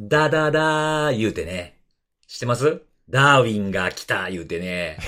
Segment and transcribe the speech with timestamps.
[0.00, 1.80] ダダダー言うてね。
[2.28, 2.82] 知ってます？
[3.10, 4.98] ダーウィンが来た言うてね。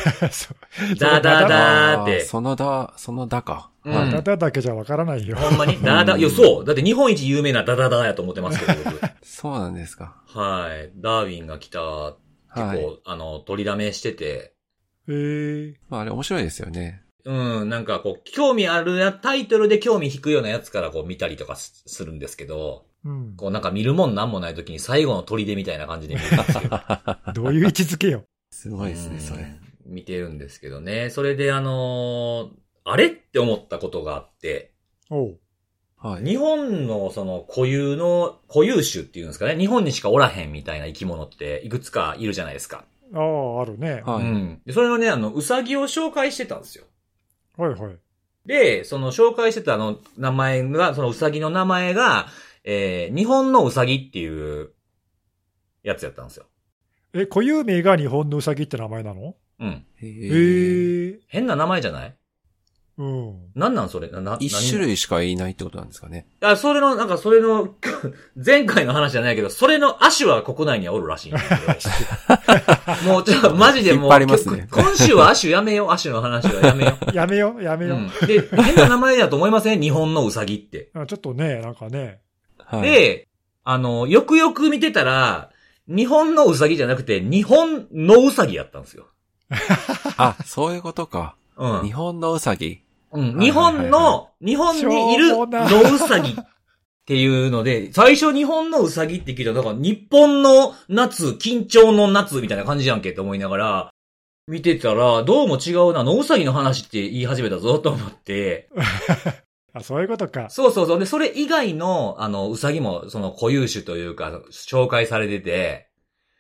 [0.98, 3.70] ダダダーってそのだ、そのだか。
[3.84, 5.36] うんはいダダだけじゃわからないよ。
[5.36, 6.64] ほんまにダダ、いや、そう。
[6.64, 9.00] だって日本一有名なダダダーやと思ってますけど、僕。
[9.22, 10.22] そうなんですか。
[10.26, 10.90] はい。
[10.96, 12.16] ダーウィンが来た、結
[12.54, 13.00] 構、はい。
[13.04, 14.54] あの、取りだめしてて、
[15.08, 15.74] へえ。
[15.88, 17.02] まああれ面白いですよね。
[17.24, 23.34] うん、なんかこう、興味あるやタイトルで興味引くようなやつからこう見たりとかすするんですけど、うん。
[23.36, 26.62] こうなんか見るもんなんもない時に最後の砦みたいな感じで見るんですよ。
[27.34, 28.24] どういう位置づけよ。
[28.50, 29.42] すごいですね、それ。
[29.42, 29.60] うん
[29.90, 31.10] 見てるんですけどね。
[31.10, 34.72] それであのーあれって思ったことがあって、
[35.10, 35.38] おう。
[35.98, 36.24] はい。
[36.24, 39.56] 日本のその固有の、固有種っていうんですかね。
[39.56, 42.84] 日本にしかおらへんみたいな生き物っていくつかいるじゃないですか。
[43.14, 44.02] ああ、あるね。
[44.06, 44.62] はいうん。
[44.64, 46.84] でそれのね、あの、うさぎを紹介してたんですよ。
[47.58, 47.96] はいはい。
[48.46, 52.28] で、その紹介してたあの名前が、そのうさぎの名前が、
[52.64, 54.28] えー、日本のうさぎってい
[54.62, 54.70] う
[55.82, 56.46] やつやったんですよ。
[57.14, 59.34] え、固有名が日本のウサギって名前なの？
[59.58, 59.84] うん。
[59.96, 61.20] へえ。
[61.26, 62.14] 変な名前じゃない？
[62.98, 63.34] うん。
[63.54, 64.08] なんなんそれ？
[64.10, 66.26] な、な、一種類しかいないってことなんですかね。
[66.42, 67.74] あ、それの、なんかそれの、
[68.36, 71.32] 前回の話じゃないけど、それの亜種は国内にはおるらしい。
[73.06, 77.88] もうちょっとマジでもう、引っ張りますね今週は亜種やめよう、亜種の話はやめよ やめよ、やめう。
[77.88, 77.96] よ。
[77.96, 79.80] うん、で、変な名前だと思いません？
[79.80, 80.90] 日本のウサギって。
[80.94, 82.20] あちょっとね、なんかね。
[82.70, 82.82] はい。
[82.82, 83.28] で、
[83.64, 85.50] あの、よくよく見てたら、
[85.88, 89.06] 日本のウサギじゃなくて、日本のウサギやったんですよ。
[90.16, 91.34] あ、そういうことか。
[91.56, 91.82] うん。
[91.82, 92.80] 日本のうさぎ。
[93.12, 95.46] うん、日本の、日本にいるの
[95.94, 96.34] ウサギっ
[97.06, 103.90] ていうので、最初日本のウサギって聞いたら、だから日本の夏、緊張の夏みたいな感じやんけって思いながら、
[104.46, 108.68] 見てたら、どうも違うな、のウサギの話って言い始めたぞと思って、
[109.72, 110.48] あ、そういうことか。
[110.50, 110.98] そうそうそう。
[110.98, 115.88] で、それ以外の、あの、ウサギも、その固有種というか、紹介されてて、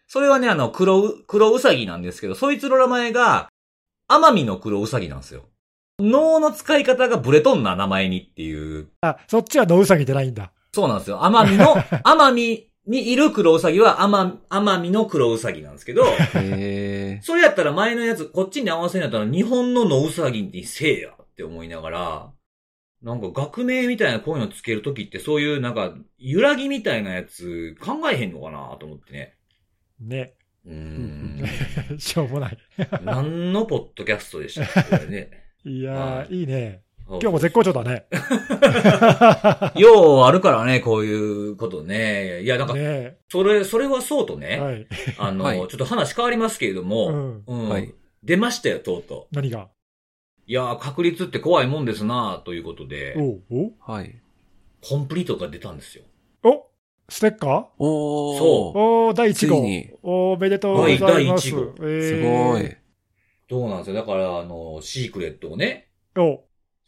[0.06, 3.48] それはね、あの、黒う、黒ウサギなんですけど、そいつの名前が、
[4.08, 5.44] アマミの黒ウサギなんですよ。
[6.00, 10.52] 脳の使い方がブレトンな名前にっていう、あ、そっちはノウサギじゃないんだ。
[10.72, 11.24] そうなんですよ。
[11.24, 17.20] アマミの、 アマミにいる黒ウサギは、アマ、アマミの黒ウサギなんですけど、へえ。
[17.22, 22.30] それやったら前のやつ、こっちに合わせるんやったら日本のノウサギにせえやって思いながら、
[23.02, 29.34] なんか学名みたいなこういうのつけるときってそういうなんか揺らぎみたいなやつ考えへんのかなと思ってね。
[30.00, 30.34] ね。
[30.66, 31.44] うーん。
[31.98, 32.58] しょうもない。
[33.02, 35.06] 何のポッドキャストでしたっけ？
[35.06, 35.30] ね。
[35.64, 36.82] いやはー、いいね。
[37.08, 38.06] 今今日も絶好調だね。
[39.76, 41.12] ようあるからね、こうい
[41.48, 42.42] うことね。
[42.42, 44.86] いや、なんか、ねそれ、それはそうとね、はい。
[45.18, 47.42] あの、はいちょっと話変わりますけれどうも、ん。
[47.46, 49.34] うんはい出ましたよ、とうとう。
[49.34, 49.70] 何が？
[50.50, 54.16] いやー、確率って怖いもんですなということで、おうおはい。
[54.82, 56.02] コンプリートが出たんですよ。
[56.42, 56.66] お
[57.08, 57.64] ステッカー？
[57.78, 58.38] おー。
[58.38, 58.72] そ
[59.06, 59.90] おー、第1号ついに。
[60.02, 61.04] おめでとうございます。
[61.04, 62.76] はい第一号えーすごい。
[63.48, 63.94] そうなんですよ。
[63.94, 66.40] だから、あの、シークレットをね、お、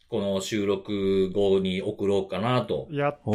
[0.09, 2.89] この収録後に送ろうかなと。
[2.91, 3.33] やったお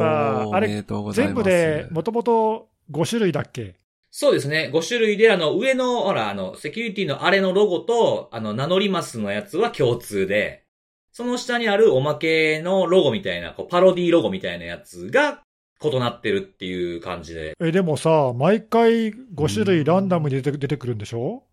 [0.52, 0.54] ー。
[0.54, 1.34] あれ、ーおめでとうございます。
[1.36, 3.76] 全部で、もともと5種類だっけ？
[4.20, 4.68] そうですね。
[4.74, 10.64] 5種類で、あの、上の、ほら、あの、セキュリティのあれのロゴと、あの、名乗りますのやつは共通で、
[11.12, 15.42] その下にあるおまけのロゴみたいな、こう、パロディロゴみたいなやつが
[15.80, 17.54] 異なってるっていう感じで。
[17.60, 21.44] え、でもさ、毎回5種類ランダムに出て出てくるんでしょ？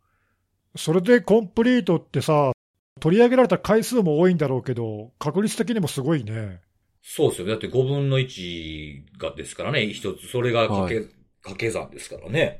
[0.75, 2.51] それでコンプリートってさ、
[2.99, 6.61] 取り上げられた回数も多いんだろうけど、確率的にもすごいね。
[7.03, 7.47] そうですよ。
[7.47, 10.27] だって5分の1がですからね、一つ。
[10.27, 11.05] それが掛け、は
[11.45, 12.57] 掛け算ですからね。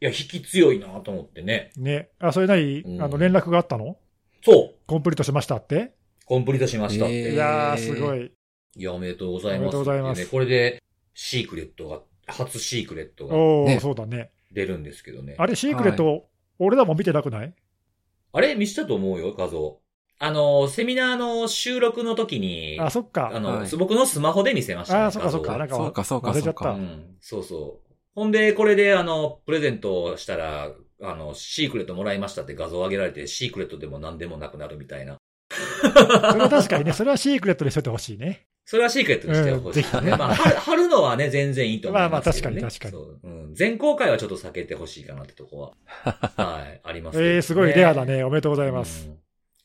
[0.00, 1.70] いや、引き強いなと思ってね。
[1.76, 2.10] ね。
[2.18, 3.96] あ、それ何、うんあの、連絡があったの？
[4.44, 4.74] そう。
[4.86, 5.94] コンプリートしましたって、
[6.26, 7.14] コンプリートしましたって。
[7.14, 8.32] えーいやー、すごい。
[8.76, 9.58] いや、おめでとうございます。
[9.58, 10.82] おめでとうございますね、これで、
[11.14, 14.32] シークレットが、初シークレットがおー、ねそうだね。
[14.52, 15.36] 出るんですけどね。
[15.38, 16.26] あれ、シークレット、
[16.58, 17.54] 俺らも見てなくない？
[18.32, 18.56] あれ？
[18.56, 19.80] 見したと思うよ、画像。
[20.18, 23.30] あの、セミナーの収録の時に、あ、そっか。
[23.34, 25.00] あの、はい僕のスマホで見せました、ね。
[25.04, 25.52] あ、そっかそっか。
[25.52, 26.64] 画なんかそうかそうか忘れちゃった。
[26.64, 27.83] そうかうん、そうそう。
[28.14, 30.72] ほんで、これで、あの、プレゼントをしたら、
[31.02, 35.16] あの、シークレットもらいましたって画像を上げられて、シークレットでも何でもなくなるみたいな。
[35.50, 38.46] それは確かにね、それはシークレットにしといてほしいね。
[38.64, 39.88] それはシークレットにしてほしいね。
[39.92, 42.60] うんねまあ、貼るのはね、全然いいと思いますけど、ね。
[42.60, 43.54] まあまあ確かに確かにそう、うん。
[43.54, 45.72] 全公開はちょっと避けてほしいかなってとこは。
[46.36, 48.04] はい、ありますねえー、すごいレアだ。
[48.04, 48.24] ね。
[48.24, 49.08] おめでとうございます。
[49.08, 49.18] うん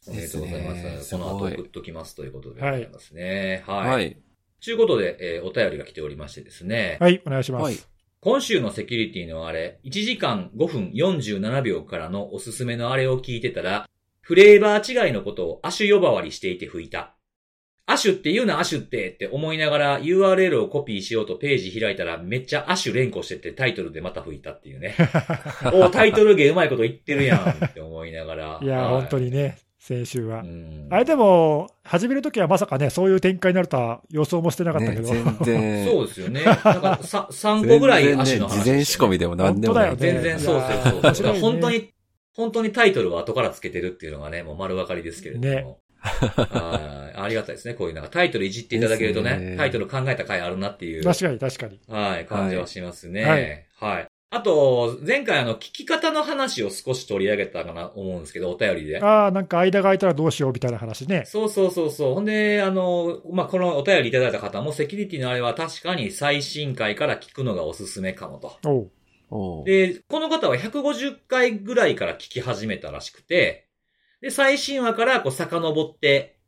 [0.07, 0.83] おめでとうございます。
[0.83, 3.63] ですねこの後送っときますということでございますね。
[3.67, 3.89] はい。
[3.89, 4.01] は。
[4.01, 4.17] い。
[4.63, 6.97] ということで、えーお便りが来ておりましてですね。
[6.99, 7.63] はい、お願いします。
[7.63, 7.75] はい。
[8.21, 13.87] 今週のセキュリティのあれ、1時間5分47秒からのおすすめのあれを聞いてたら、
[14.19, 17.15] フレーバー違いのことをアシュ呼ばわりしていて吹いた。
[17.85, 24.95] アッシュって言うな、アシュってって思いながら URL をコピーしようとページ開いたらめっちゃアシュ連呼しててタイトルでまた吹いたっていうね。
[25.73, 28.59] おタイトル芸うまいこと言ってるやんって思いながら。
[28.61, 29.57] いや、はい本当にね、
[29.89, 30.43] 先週はう。
[30.43, 35.07] んあれでも、始めるときはまさかね、そういう展開になるとは予想もしてなかったねけど。
[35.07, 35.85] 全然。
[35.89, 36.43] そうですよね。
[36.43, 39.89] なんかさ3個ぐらい全然ねアシュの話、事前仕込みでも何でもない。
[39.89, 41.01] 本当だよね全然そうそうそう。
[41.01, 41.89] いやーだから本当に、
[42.35, 45.45] 本当にタイトルを後からつけてるっていうのがね、もう丸分かりですけれども。
[45.45, 45.55] ね
[46.01, 47.73] はいありがたいですね。
[47.73, 51.79] こういうなんかタイトルいじっていただけるとね、ねタイトル考えた回あるなっていう、確かに確かに。
[51.89, 53.65] はい、感じはしますね。
[53.79, 54.05] ははいい。
[54.31, 59.01] あと、前回あの、聞き方の話を少し取り上げたかな思うんですけど、お便りで。
[59.01, 61.23] ああ、なんか間が空いたらどうしようみたいな話ね。
[61.25, 62.13] そうそうそうそう。
[62.13, 68.83] ほんで、あの、まあ、このお便りいただいた方も、セキュリティのあれは確かに最新回から聞くのがおすすめかもと。
[69.65, 73.67] で、この方は150回ぐらいから聞き始めたらしくて、
[74.21, 76.38] で、最新話からこう遡って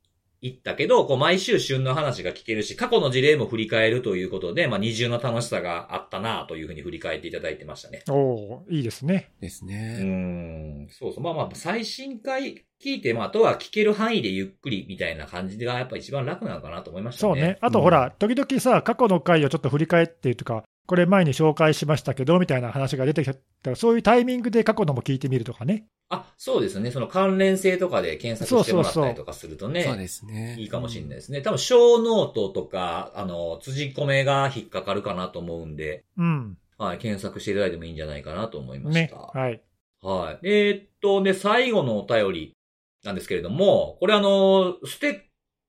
[0.42, 8.02] いったけど、こう毎週旬の話が聞けるし、過去の事例も振り返るということで、まあ二重の楽しさがあったなというふうに振り返っていただいてましたね。
[8.10, 9.32] おういいですね。
[9.40, 10.86] ですうーね。
[10.86, 11.24] ん、そうそう。
[11.24, 17.34] まあまあ、最新回聞いて、まあ、あとは聞ける範囲でゆっくりみたいな感じがやっぱ一番楽なのかなと思いましたね。
[17.34, 17.58] そうね。
[17.62, 23.32] あとほら、時々さ、過去の回をちょっと振り返ってとか、これ前に紹介しましたけど、みたいな話が出てき
[23.64, 25.86] たら、そういうタイミングで過去のも聞いてみるとかね。
[26.10, 26.92] あ、そうですね。
[26.92, 29.84] その関連性とかで検索してもらったりとかするとね。
[29.84, 30.58] そうですね。
[30.60, 31.42] いいかもしれないですね。
[31.42, 36.58] 多分、ショーノートとか、あの、辻コメが引っかかるかなと思うんで、うん。
[36.78, 39.10] はい、検索していただいてもいいんじゃないかなと思いましね。
[39.14, 39.40] た。
[39.40, 39.62] はい。
[40.02, 40.40] はい。
[40.44, 42.58] えーっと、で、最後のお便り
[43.04, 45.20] なんですけれども、これあの、ステッ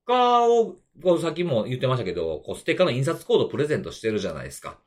[0.06, 4.78] カーを、こうさっきも言ってましたけど、こうステッカーの印刷コードをプレゼントしてるじゃないですか。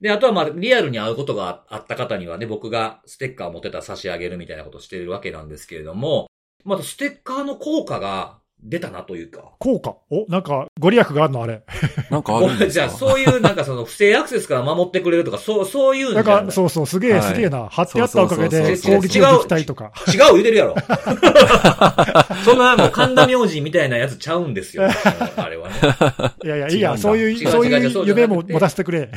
[0.00, 6.26] で、あとはまあ、リアルに会うことがあった方にはね、僕がステッカーを持ってたら差し上げるみたいなことをしてるわけなんですけれども、
[6.64, 9.96] またステッカーの効果が出たなというか、効果？
[10.10, 11.42] お、なんか、ご利益があるの？
[11.42, 11.62] あれ。
[12.10, 12.70] なんかあるんですか？
[12.70, 16.34] じゃあ、そういうなんかその不正アクセスから守ってくれるとか、そう、そういうんじゃない？
[16.36, 17.68] なんか、そうそう、すげえ、はいすげえな。
[17.68, 19.92] 貼ってあったおかげで攻撃ができたりとか。
[20.08, 20.74] 違う言うてるやろ。
[22.44, 24.84] そんなもう神田明神みたいなやつちゃうんですよ。
[25.36, 25.74] あれはね。
[26.44, 29.10] いやいや、いいや、そういう、違うそういう夢も持たせてくれ。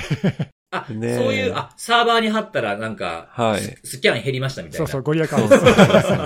[0.72, 4.88] あ、ねえそういう、あ、サーバーに貼ったらなんか、はいススキャン減りましたみたいな。
[4.88, 5.48] そうそう、ご利益ある。
[5.48, 5.60] そう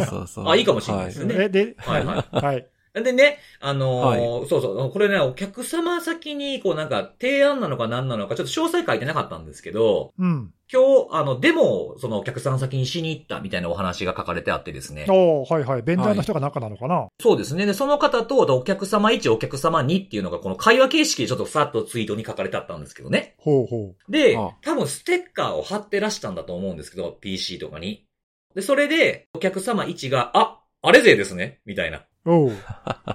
[0.05, 0.49] そうそう。
[0.49, 2.67] あいいかもしれないですねえ、で、はいははい。
[3.01, 10.53] でね、あのーそうそう、これね、お客様先に、こうなんか、提案なのか何なのか、ちょっと詳細書いてなかったんですけど、うん。
[10.73, 15.05] 今日、あの、デモを、そのお客さん先にしに行ったみたいなお話が書かれてあってですね。
[15.07, 15.83] おーはいはい。
[15.83, 17.09] ベンダーの人が中なのかな。
[17.21, 17.67] そうですね。
[17.67, 23.35] で、その方と、お客様1、お客様2っていうのが、この会話形式でちょっとさっとツイートに書かれてあったんですけどね。
[23.37, 28.07] ほうほであ、多分ステッカーを貼ってらしたんだと思うんですけど、PC とかに。
[28.55, 32.31] で、それで、お客様1が、あ、あれ勢ですねみたいなう。
[32.31, 32.51] おう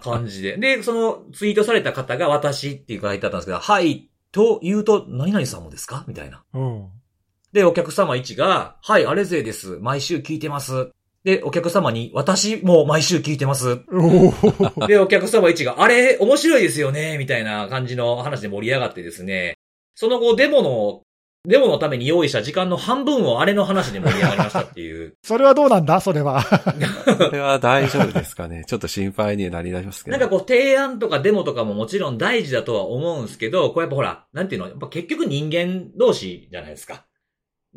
[0.03, 0.57] 感じで。
[0.57, 6.05] で、そのツイートされた方が私っていう書いてあったんですけど、はい、と言うと、何々さんもですか？
[6.07, 6.45] みたいな。
[6.55, 6.89] うん。
[7.53, 9.79] で、お客様1が、はい、あれ勢です。
[9.81, 10.91] 毎週聞いてます。
[11.25, 13.81] で、お客様に、私も毎週聞いてます。
[14.87, 19.57] で、お客様1が、あれ、面白いですよね、みたいな感じの話で盛り上がってですね、
[19.95, 21.03] その後、デモの、
[21.47, 25.15] デモのために用意した時間の半分をあれの話で盛り上がりましたっていう。
[25.25, 26.01] それはどうなんだ？
[26.01, 26.45] それは。
[27.17, 28.65] これは大丈夫ですかね。
[28.69, 30.19] ちょっと心配になりますけど。
[30.19, 37.05] なんかこう、提案とかデモとかももちろん大事だとは思うんですけど、これやっぱほら、なんていうの、やっぱ結局人間同士じゃないですか。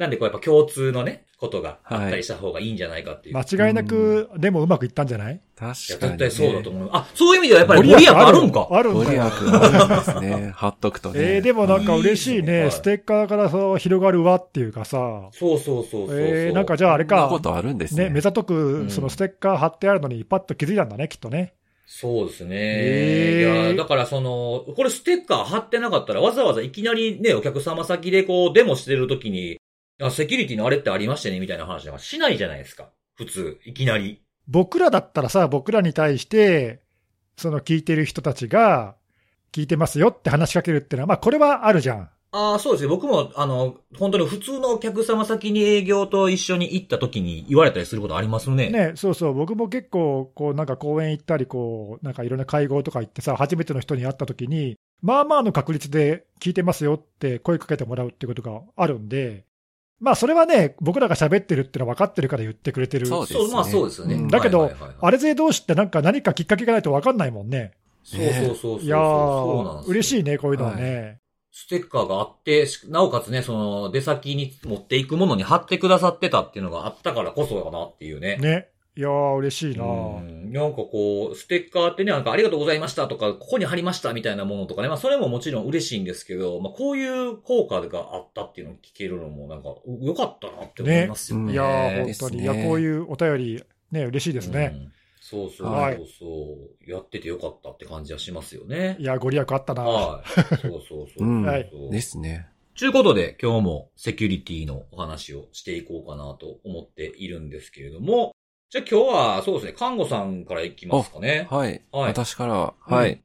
[0.02, 3.38] なんでこうやっぱ共通のね、ことがあったりした方がいいんじゃないかっていう。
[3.38, 5.34] 間違いなく、でもうまくいったんじゃない？
[5.34, 6.90] いや、確かに、絶対そうだと思う。
[6.92, 8.68] あ、そういう意味ではやっぱりご利益あるんか？
[8.72, 9.20] あるんご利益。
[9.20, 10.52] あるんですね。
[10.58, 11.20] 貼っとくとね。
[11.20, 12.58] えー、でもなんか嬉しいね。
[12.58, 15.30] いいねステッカーからそう広がるわっていうかさ。
[15.32, 16.18] そうそうそうそうそう。
[16.20, 17.40] えー、なんかじゃああれかそんなこ。
[17.40, 18.06] とあるんですね。
[18.06, 18.54] ね、目ざとく
[18.86, 21.54] ん、そのステッカー貼ってあるのにパッと気づいたんだね、きっとね。
[21.94, 22.56] そうですね。
[22.56, 29.58] えーいや、だからその、これステッカー貼ってなかったらわざわざいきなりね、お客様先でこうデモしてる時に、
[30.02, 32.90] あセキュリティのあれってありましたねみたいな話なんかしないじゃないですか。
[33.16, 34.22] 普通、いきなり。
[34.48, 36.82] 僕らだったらさ、僕らに対して、
[37.38, 38.96] その聞いてる人たちが、
[39.52, 42.10] 聞いてますよって話しかけるっていうのは、まあこれはあるじゃん。
[42.34, 42.90] ああ、そうですね。
[42.90, 48.70] 僕も、あの、本当に普通のお客様先に営業と一緒に行った時に言われたりすることありますね。
[48.70, 59.44] ね、そうそう、僕も結構、こう、なんか公園行ったり、こう、なんかいろんな会合とか行ってさ、初めての人に会った時に、まあまあの確率で聞いてますよって声かけてもらうってことがあるんで、
[60.02, 63.06] まあそれはね、僕らが喋ってるってのは分かってるから言ってくれてる。
[63.06, 63.40] そうですね。
[63.40, 64.16] そうまあそうですよね。
[64.16, 67.72] うんだけどあれ勢同士ってなんか何かきっかけがないと分かんないもんね。
[68.04, 68.80] そうそうそうそう。
[68.82, 71.20] いやー、嬉しいね、こういうのはね。
[71.52, 78.38] ステッカーがあって、しなおかつね、その、出先に持っていくものに貼ってくださってたっていうのがあったからこそだなっていうね。
[78.38, 78.70] ね。
[78.98, 79.88] いやー、嬉しいな、う
[80.20, 91.46] んなんかこう、ステッカーってね、なんかありがとうございましたとか、ここに貼りましたみたいなものとかね、まあそれももちろん嬉しいんですけど、まあこういう効果があったっていうのを聞けるのもなんか良かったなって思いますよね。
[91.46, 92.42] ねいやー、本当に。
[92.42, 94.72] いや、こういうお便り、ね、嬉しいですね。
[94.74, 96.92] うんそうそうそうはいそう。
[96.92, 99.06] やっててよかったって感じはしますよねい。
[99.06, 99.84] や、ご利益あったな。
[99.84, 100.42] はい。
[100.42, 101.26] そうそうそうそう。
[101.26, 102.48] うんはいですね。
[102.78, 108.34] ということで、今日もセキュリティのお話をしていこうかなと思っているんですけれども、
[108.72, 111.46] じゃあ今日はそうですね、看護さんからいきますかね。
[111.52, 111.82] はい。
[111.92, 113.12] はい私から、はい。
[113.12, 113.22] うん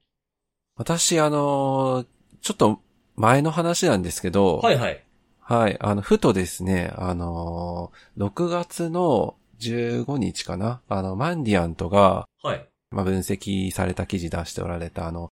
[0.78, 2.06] 私、あのー
[2.42, 2.80] ちょっと
[3.14, 5.02] 前の話なんですけど、はいはい。
[5.40, 5.76] はい。
[5.80, 12.68] あの、ふとですね、あのー6月の15日かなあの、マンディアントが、はい。
[12.90, 15.30] まあ、分析された記事出しておられた、あの、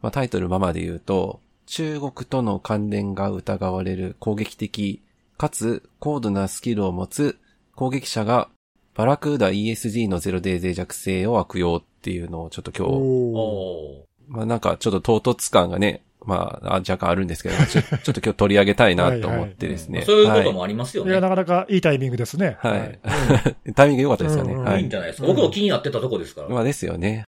[0.00, 5.02] まあ、タイトルままで言うと、中国との関連が疑われる攻撃的
[5.36, 7.38] かつ高度なスキルを持つ
[7.74, 8.48] 攻撃者が
[8.96, 14.06] バラクーダ ESG のゼロデー脆弱性を悪用っていうのをちょっと今日。
[14.28, 20.02] まあなんかちょっと唐突感がね、まああ若干あるんですけど、ちょ ちょっと今日取り上げたいなと思ってですね。
[20.02, 21.10] そういうこともありますよね。
[21.10, 22.56] いや、なかなかいいタイミングですね。
[22.60, 22.98] はい。
[23.74, 24.54] タイミング良かったですよね。
[24.54, 24.96] うんうんはいいんじ。
[24.96, 25.28] ゃないですか。
[25.28, 26.48] うん僕も気になってたとこですから。
[26.48, 27.24] まあですよね。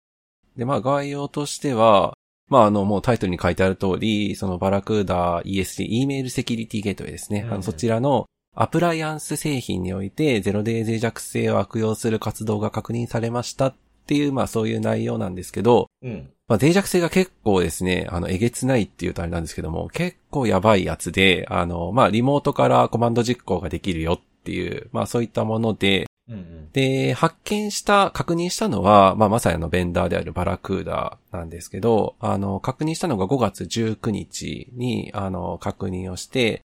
[0.56, 2.14] で、まあ概要としては、
[2.48, 7.42] まああのもうタイトルに書いてある通り、そのバラクーダ ESG、E メールセキュリティゲートウェイですね。
[7.46, 8.24] うんあのそちらの
[8.54, 13.74] アプライアンス製品においてゼロデー脆弱性を悪用する活動が確認されましたっ
[14.06, 16.30] ていう、まあそういう内容なんですけど、うん。
[16.48, 26.68] まあ脆弱性が結構ですね、あの、えげつないっていうとあれなんですけども、結構やばいやつで、あの、まあリモートからコマンド実行ができるよっていう、まあそういったもので、うんうん。
[26.72, 36.60] で、発見した、確認したのは、まあ、まさにあの、ベンダーであるバラクーダなんですけど、あの、確認したのが5月19日に、あの、確認をして、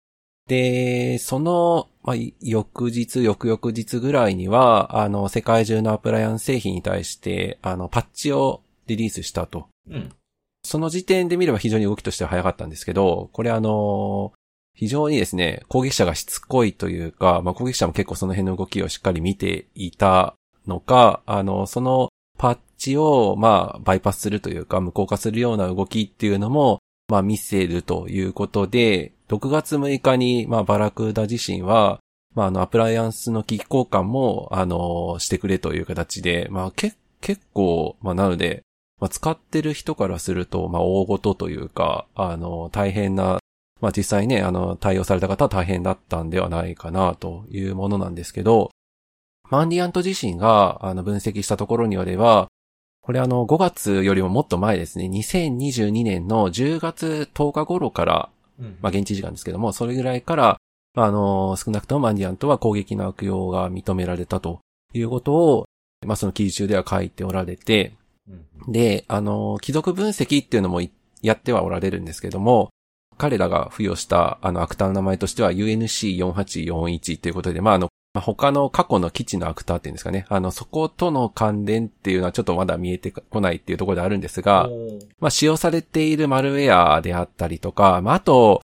[0.48, 9.68] で、その、まあ、翌日、翌々日ぐらいには、あの、世界中のアプライアンス製品に対して、あの、パッチをリリースしたと。
[9.90, 10.12] うん。
[10.64, 14.32] その時点で見れば非常に動きとしては早かったんですけど、これあの、
[14.74, 20.34] 非常にですね、攻撃者がしつこいというか、まあ、攻撃者も結構その辺の動きをしっかり見ていた
[20.66, 26.78] のか、あの、そのパッチを、まあ、バイパスするというか、無効化するような動きっていうのも、
[27.08, 32.00] まあ、見せるということで、6月6日に、まあ、バラクーダ自身は、
[32.34, 36.96] まあ、あの、アプライアンスの機器交換も、あの、してくれという形で、まあ、結
[37.52, 38.62] 構、まあ、なので、
[39.00, 43.38] まあ、使ってる人からすると、まあ、大事というか、あの、大変な、
[43.80, 48.70] まあ、実際ね、あの、対応された方は大変だったんではないかな、というものなんですけど、
[49.50, 52.48] マンディアント自身が、あの、分析したところによれば、
[53.08, 58.28] これあの、5月よりももっと前ですね、2022年の10月10日頃から、
[58.60, 58.76] うん。
[58.82, 60.60] まあ、現地時間ですけども、それぐらいから、
[60.94, 64.60] まあ、あの、少なくともマンディアントは攻撃の悪用が認められたと
[64.92, 65.64] いうことを、
[66.06, 67.94] まあ、その記事中では書いておられて、
[68.28, 72.68] うんで、あの、貴族分析っていうのもいやってはおられるんですけども、
[73.16, 80.26] 彼らが付与した、あの、アクターの名前としては UNC4841 ということで、まあ、あの、まあ他の過去の基地のアクターっていうんですかね。
[80.28, 84.68] あの、そことの関連っていうのはちょっとまだ見えてこないっていうところであるんですが、
[85.20, 88.62] まあ、使用されているマルウェアであったりとか、まあ、あと、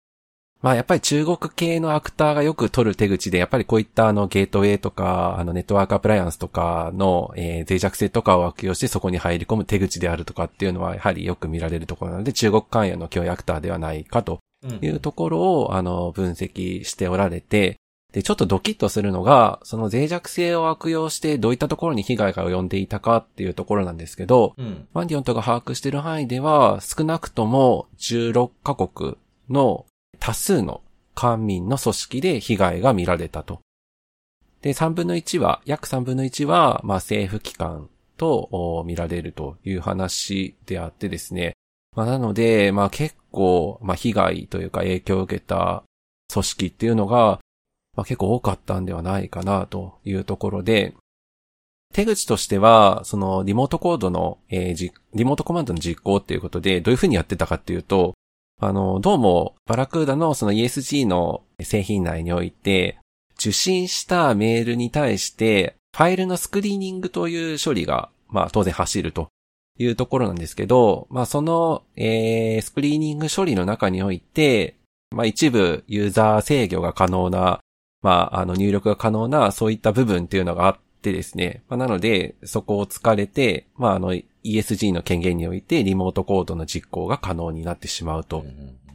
[0.60, 17.76] まあ、やっぱり中国系のアクターがよく取る手口で、やっぱりこういったあのゲートウェイとか、あのネットワークアプライアンスとかの、えー脆弱性とかを悪用してそこに入り込む手口であるとかっていうのはやはりよく見られるところなので、中国関与の脅威アクターではないかとうんいうところを、あの、分析しておられて、
[18.18, 24.88] で、ちょっとドキッとするのが、その脆弱性を悪用してどういったところに被害が及んでいたかっていうところなんですけど、うん。
[24.92, 29.16] マンディオントが把握している範囲では、少なくとも16カ国
[29.48, 29.86] の
[30.18, 30.80] 多数の
[31.14, 33.60] 官民の組織で被害が見られたと。
[34.62, 41.52] で、3分の1は、約3分の1は、まあ政府機関とお見られるという話であってですね。
[41.94, 45.84] まあなので、まあ結構、まあ被害というか影響を受けた
[46.32, 47.38] 組織っていうのが、
[47.98, 50.94] まあ結構多かったんではないかなというところで、
[51.92, 58.14] 手口としては、そのリモートコードの、えーリモートコマンドの実行っていうことで、どういうふうにやってたかっていうと、
[58.60, 63.00] あの、どうも、バラクーダのその ESG の製品内において、
[63.34, 69.26] 受信したメールに対して、ファイルのスクリーニングという処理が、まあ当然走ると。
[69.80, 74.76] いうところなんですけど、まあその、えー、スクリーニング処理の中において、
[75.10, 77.58] まあ一部ユーザー制御が可能な、
[78.02, 84.14] まああの入力が可能なそういった部分っていうのがあってですね、まあなのでそこを突かれて、まああの
[84.44, 88.44] ESG の権限においてリモートコードの実行が可能になってしまうと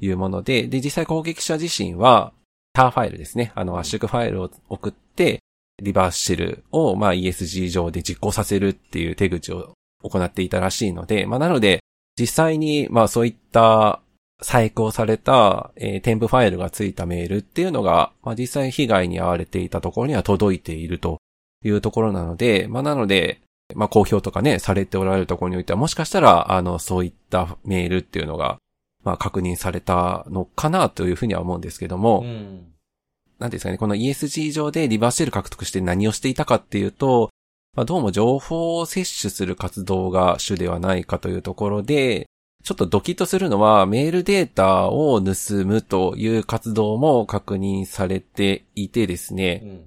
[0.05, 2.33] いうもので、で、実際攻撃者自身は、
[2.73, 3.51] ターファイルですね。
[3.55, 5.39] あの、圧縮ファイルを送って、
[5.81, 11.79] リバースシェルを、まあ、ESG 上で実行させるっていう手口を行っていたらしいので、まあ、なので、
[12.19, 14.01] 実際に、まあ、そういった
[14.43, 21.17] 再考された、えー、添付ファイルがついたメールっていうのが、まあ、実際被害に遭われていたところには届いていると
[21.63, 23.41] いうところなので、まあ、なので、
[23.75, 28.57] まあ、公表とかね、されておられるところにおいては、もしかしたら、あの、そういったメールっていうのが、
[29.03, 32.73] まあ、確認されたのかなというふうには思うんですけども、うん、
[33.39, 37.29] なんですかね、この ESG 上でリバーシェル獲得して何をしていたかっていうと、
[37.75, 42.27] まあ、どうも情報を摂取する活動が主ではないかというところで、
[42.63, 45.33] ちょっとドキッとするのは、メールデータを盗
[45.65, 49.85] むという活動も確認されていてですね、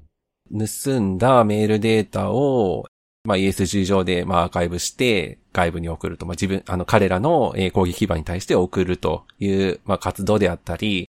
[0.50, 2.84] うん、盗んだメールデータを、
[3.24, 11.08] まあ、ESG 上で、まあ、アーカイブして、外部に送ると、まあ、自分、あの、彼らの攻撃基盤に対して送るという、まあ、活動であったり、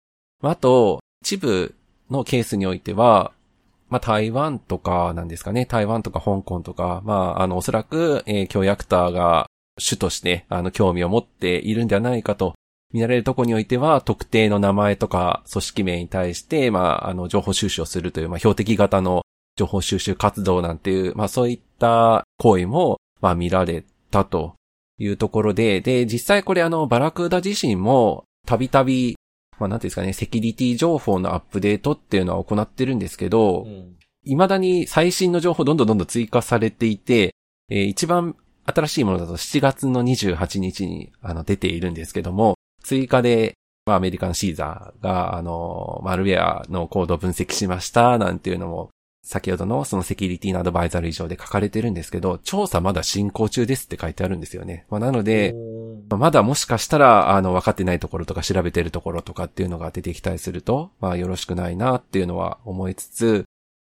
[0.42, 1.76] あと、一部
[2.10, 3.34] のケースにおいては、
[3.90, 5.66] まあ、台湾とかなんですかね。
[5.66, 9.48] 台湾とか香港とか、まあ、あの、おそらく、えー、教役ターが
[9.80, 12.54] 主として、あの、興味を持っているんではないかと。
[12.92, 19.24] 見られるところにおいては、特定の名前とか組織名に対して、まあ、あの、情報収集をするという、まあ、標的型の
[19.56, 24.56] 情報収集活動なんていう、まあ、そういった行為も、まあ、見られたと
[24.98, 29.16] いうところで、で、実際これあの、バラクーダ自身も、たびたび、
[29.60, 37.36] まあ、なんていうんですかね、セキュリティ情報のアップデートっていうのは行ってるんですけど、うん、未だに最新の情報どんどんどんどん追加されていて、
[37.70, 38.36] えー、一番
[38.66, 43.54] 新しいものだと7月の28日にあの出ているんですけども、追加で、
[43.86, 48.90] まあ、アメリカのシーザーが、あの、マルウェアのコードを分析しました、なんていうのも、
[49.24, 54.86] 先ほどのそのセキュリティのアドバイザリー上で書かれてるんですけど、調査まだ進行中ですって書いてあるんですよね。
[54.90, 55.54] まあ、なので、
[56.10, 63.46] まだもしかしたら、あの、分かってないところとか調べてるところとかっていうのが出てきたりすると、まあ、よろしくないなっていうのは思いつつ、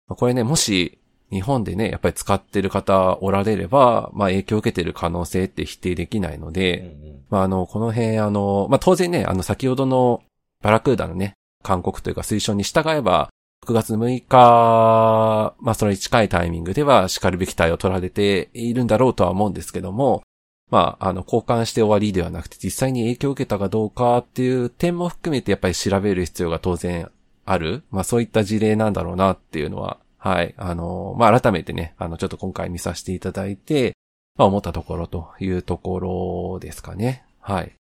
[0.08, 1.00] これね、もし、
[1.32, 10.22] 日本でね、やっぱり使ってる方おられれば、まあ影響を受けてる可能性って否定できないので、うんうん、まああの、この辺あの、まあ当然ね、あの先ほどの
[10.62, 11.34] バラクーダのね、
[11.64, 13.30] 勧告というか推奨に従えば、
[13.66, 20.24] 9月6日、まあそれに近いタイミングでは叱るべき対応を取られているんだろうとは思うんですけども、
[20.70, 27.12] まあ、あの、交換して終わりではなくて、実際に影響を受けたかどうかっていう点も含めてやっぱり調べる必要が当然
[27.46, 27.84] ある。
[27.92, 30.54] まあそういった事例なんだろうなっていうのははい。
[30.56, 33.98] あの、まあ、改めてね、あの、ちょっと今回見させていただいて、
[34.38, 37.26] まあ、思ったところというところですかね。
[37.40, 37.74] はい。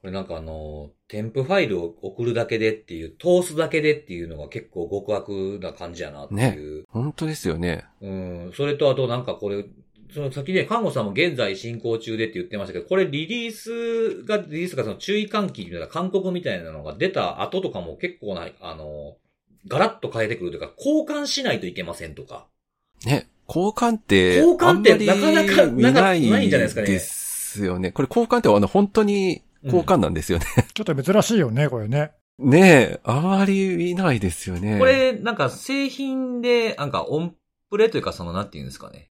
[0.00, 6.36] これなんかあの、添付ファイルを送るだけでっていう、通すだけでっていうのが結構極悪な感じやなってい
[6.74, 6.78] う。
[6.80, 6.84] ね。
[6.88, 7.84] 本当ですよね。
[8.00, 8.52] うん。
[8.56, 9.64] それとあとなんかこれ、
[10.12, 19.16] その先ね、看護さんも現在進行中でって言ってましたけど、これリリースが、リリースがその注意喚起みたいな勧告みたいなのが出た後とかも結構な、あの、
[19.66, 22.46] ガラッと変えてくるというか、交換しないといけませんとか。
[23.04, 26.86] ね、交換って、交換ってなかなか見ないないんじゃないですかね。
[26.86, 27.92] ですよね。
[27.92, 30.46] これ交換ってあの、本当に交換なんですよね。
[30.56, 32.12] うん、ちょっと珍しいよね、これね。
[32.38, 34.78] ねえ、あまり見ないですよね。
[34.78, 37.34] これ、なんか製品で、なんかオン
[37.70, 39.10] プレというかその、なんて言うんですかね。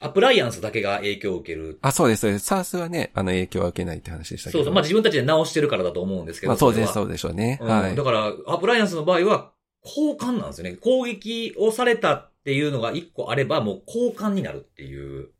[0.00, 1.78] アプライアンスだけが影響を受ける。
[1.80, 2.46] あ、そうです、そうです。
[2.46, 4.58] サースはね、あの影響は受けないって話でしたけど。
[4.58, 4.74] そうそう。
[4.74, 6.50] まあ自分たちで直してるからだと思うんですけど。
[6.50, 7.58] まあそうです、そうでしょうね。
[7.62, 7.94] うん、はい。
[7.94, 9.51] だから、アプライアンスの場合は、
[9.84, 10.76] 交換なんですよね。
[10.76, 15.30] 攻撃をされたっていうのが一個あれば、もう交換になるっていう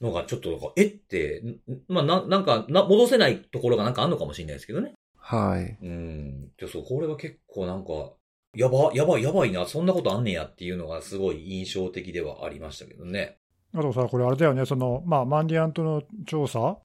[0.00, 1.42] のがちょっと、えって、
[1.88, 4.92] まあ、な、なんかな、戻せないところがなんかあんのかもしれないですけどね。
[5.16, 5.78] はい。
[5.82, 6.50] うん。
[6.58, 8.12] じゃそう、これは結構なんか、
[8.54, 13.38] やば、やばい、やばいな、そんなことあんねやっていうのがすごい印象的ではありましたけどね。
[13.74, 16.78] あとさ、これあれだよね、その、まあ、マンディアントの調査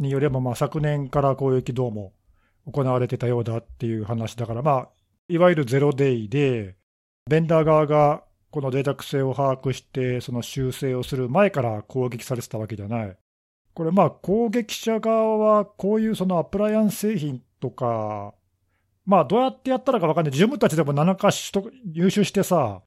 [0.00, 2.12] によれば、まあ、昨年から攻撃どうも
[2.66, 4.88] 行われてたようだっていう話だから、まあ、
[5.28, 6.76] いわゆるゼロデイで、
[7.28, 13.16] ベンダー側がこのデータ癖を把握して、その修正をする前から攻撃されてたわけじゃない。
[13.74, 18.34] これ、まあ、攻撃者側は、こういうそのアプライアンス製品とか、
[19.06, 22.82] まあ、どうやってやったらか分かんない、自分たちでも何か入手してさ、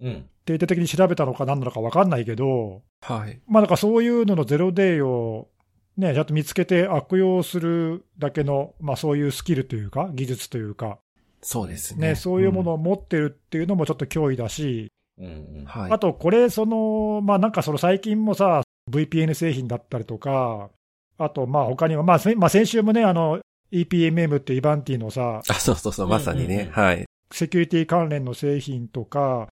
[0.00, 5.48] うん、定点的に調べたのか何なのか分かんないけど、はい、まあ、だからそういうののゼロデイを、
[5.96, 10.98] ね、ちゃんと見つけて悪用するだけの、まあ、そういうスキルというか、技術というか、
[11.42, 12.10] そうですね。
[12.10, 15.28] ね、そういうものを持ってるっていうのもちょっと脅威だし、うんう
[15.62, 15.64] ん。
[15.66, 20.70] はい、あとこれ、その、まあなんかその最近もさ、VPN 製品だったりとか、
[21.18, 23.40] あとまあ他には、まあ、まあ、先週もね、あの、
[23.72, 27.04] EPMM ってイバンティのさ、あ、そうそうそう、まさにね、はい。
[27.32, 29.48] セキュリティ関連の製品とか、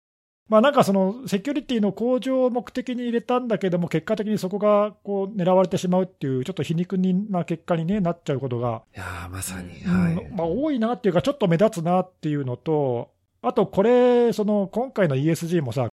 [0.48, 13.11] まあ、なんかそのセキュリティの向上を目的に入れたんだけども、結果的にそこがこう狙われてしまうっていう、ちょっと皮肉な結果に、ね、なっちゃうことが、いやまさに、はい、まあ、多いなっていうか、ちょっと目立つなっていうのと、
[13.42, 15.88] あとこれ、その今回の ESG もさ、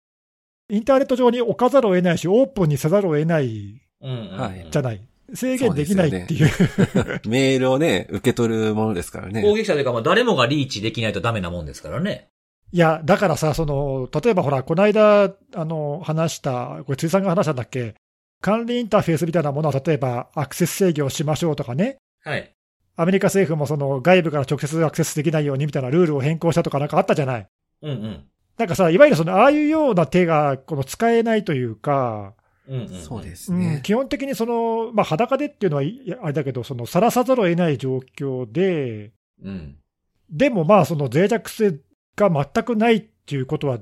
[0.70, 3.82] インターネット上に置かざるを得ないし、オープンにせざるを得ない
[4.72, 5.02] じゃない。
[5.34, 6.50] 制限できないっていう。
[7.28, 9.41] メールをね、受け取るものですからね。
[9.41, 12.30] 攻撃者というか、まあ誰もがリーチできないとダメなもんですからね。
[12.76, 15.32] いや、だからさ、その、例えばほら、この間、あ
[15.64, 17.96] の、話した、これ、辻さんが話したんだっけ、
[18.42, 22.52] 管理インターフェースみたいなものを、例えば、アクセス制御をしましょうとかね、はい。
[22.98, 27.48] アメリカ政府もその外部から直接アクセスできないようにみたいなルールを変更したとかなんかあったじゃない。
[27.82, 28.26] うんうん。
[28.58, 32.34] なんかさ、いわゆるその、ああいうような手が、この使えないというか、
[32.68, 32.90] うんうん。
[32.90, 33.34] そうで。
[33.38, 33.80] すうん、ね。
[33.84, 39.78] 基本的にその、まあ、裸でっていうのはいやあれだけど、その、さらさざるを得ない状況で、うん。
[40.30, 41.80] でもまあ、その脆弱性
[42.15, 43.80] が全くないっていうことは、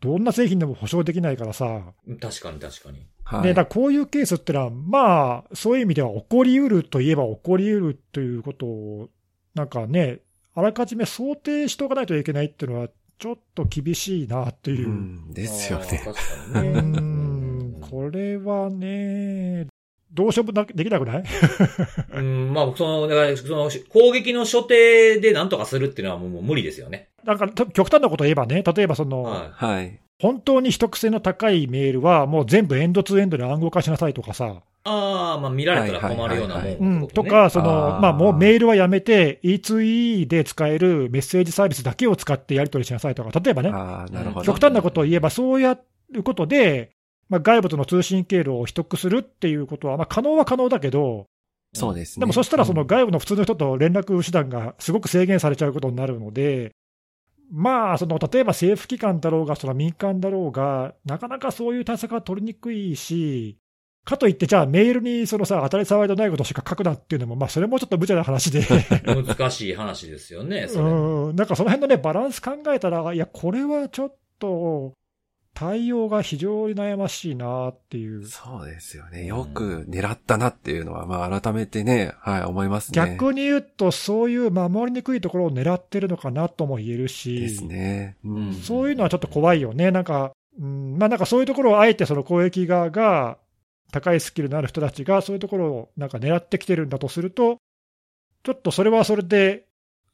[0.00, 3.06] どんな製品でも保証できないからさ、確かに確かに。
[3.24, 3.42] はい。
[3.42, 9.08] ね、だこういうケースってのは、まあ、そういう意味では起こりうるといえば起こりうるということを、
[9.54, 10.20] なんかね、
[10.54, 14.92] あらかじめ想定しておかないといけないっていうのは、ちょっと厳しいなっていうう。
[14.92, 16.02] ん、ですよね。
[16.62, 16.80] ね。
[16.80, 19.66] ん、これはね、
[20.16, 21.22] どうしようもなできなくない？
[22.16, 27.08] うん、まあ、その、だから、その、攻撃の所定で何とかするっていうのはもうもう無理ですよね。
[27.24, 29.98] なんかと極端なことを言えばね、例えばその、ははい。
[30.20, 34.48] 本当に秘匿性の高いメールは、もう全部エンドツーエンドで暗号化しなさいとかさ、い。
[34.84, 37.00] ああ、まあ見られたら困るようなもんってことね。
[37.00, 44.46] うん、とか、そのあーまあ、もうメールはやめて、E2E で使えるメッセージサービスだけを使ってやり取りしなさいとか、例えばね、ああ、なるほど。
[44.46, 45.78] 極端なことを言えば、そうや
[46.12, 46.92] ることで、
[47.28, 51.26] まあ、外部との通信経路を秘匿するっていうことは、まあ、可能は可能だけど、
[51.72, 52.22] そうですね。
[52.22, 56.72] でもそしたらそのうん外部の普通の人と連絡手段がすごく制限されちゃうことになるので、
[57.50, 63.58] まあ、その例えば政府機関だろうが、その民間だろうが、なかなかそういう対策は取りにくいし、
[64.04, 68.64] かといって、じゃあメールにそのさ、当たり障りのないことしか書くなっていうのも、まあ、それもちょっと無茶な話で、
[69.04, 70.84] 難しい話ですよね、それ。
[70.84, 74.94] うん、なんかその辺のね、バランス考えたら、いや、これはちょっと、
[75.56, 78.26] 対応が非常に悩ましいなっていう。
[78.26, 79.24] そうですよね。
[79.24, 82.94] よく狙ったなっていうのは、まあ改めてね、はい、思いますね。
[82.94, 88.18] 逆に言うと、そういう守りにくいところを狙ってるのかなとも言えるし、ですね。
[88.22, 88.52] うん。
[88.52, 89.90] そういうのはちょっと怖いよね。
[89.90, 93.38] なんか、うん、まあなんかそういうところをあえてその攻撃側が、
[93.92, 97.56] 高いスキルのある人たちがそういうところをなんか狙ってきてるんだとすると、
[98.42, 99.64] ちょっとそれはそれで、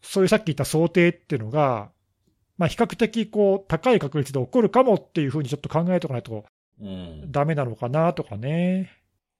[0.03, 1.91] そういうさっき言った想定っていうのが、
[2.59, 6.45] まあ比較的こう高い確率で起こるかもっていうふうにちょっと考えておかないと
[6.81, 7.31] うん。
[7.31, 8.91] ダメなのかなとかね。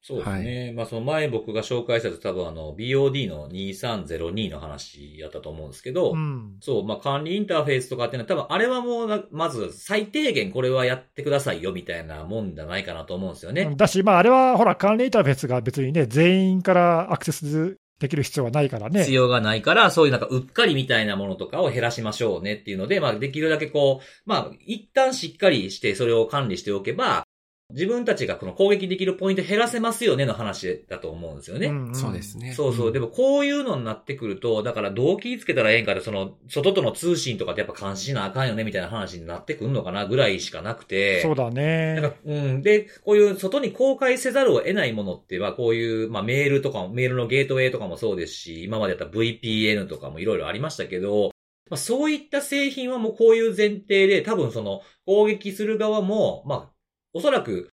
[0.05, 0.73] そうですね。
[0.77, 6.57] まあその前僕が紹介した多分あの BOD の2302の話やったと思うんですけど、うん。
[6.61, 13.73] そう、まあ管理インターフェースとかっていうのは多分あれはもうなまず最低限これはやってくださいよみたいなもんじゃないかなと思うんですよね。
[13.77, 19.01] だし、まああれはほら管理インターフェースが別にね、全員からアクセスできる必要はないからね。
[19.01, 27.25] 必要がないから、そういうなんかうっかりみたいなものとかを減らしましょうねっていうので、まあできるだけこう、まあ一旦しっかりしてそれを管理しておけば、
[27.73, 31.69] 自分たちがこの攻撃できるポイント減らせますよねの話だと思うんですよね。
[31.69, 32.53] んんそうですね。
[32.53, 32.91] そうそう。
[32.91, 41.21] んでもこういうのになってくると、だから動機つけたらええんかで、その、外との通信とかってやっぱ監視しなあかんよねみたいな話になってくんのかなぐらいしかなくて。
[41.23, 41.95] そうだね。
[41.95, 42.63] なんか、うん。
[42.63, 51.33] で、こういう外に公開せざるを得ないものっては、こういう、まあメールとかも、メールのゲートウェイとかもそうですし、今までやった VPN とかもいろいろありましたけど、
[51.71, 56.73] まあそういった製品はもうこういう前提で、多分その、攻撃する側も、まあ、
[57.15, 57.71] おそらく、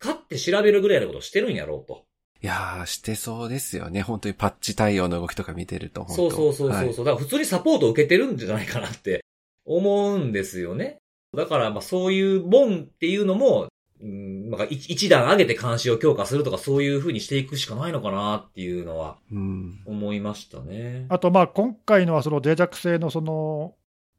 [0.00, 2.04] 勝って調べるぐらいのことをしてるんやろうと。
[2.42, 4.00] いやー、してそうですよね。
[4.00, 6.68] 本当にパッチ対応の動きとか見てると、そうそうそうそう。
[6.70, 9.24] はいだから普通にサポートを受けてるんじゃないかなって
[9.66, 10.96] 思うんですよね。
[11.36, 13.68] だからまあそういうもんっていうのも、
[14.00, 19.82] うん、なんか一一段上げて監視を強化するとかそういう風にしていくしかないのかなっていうのはうん。
[19.84, 21.04] 思いましたね。
[21.10, 23.74] あと、まあ、今回のはその脆弱性のその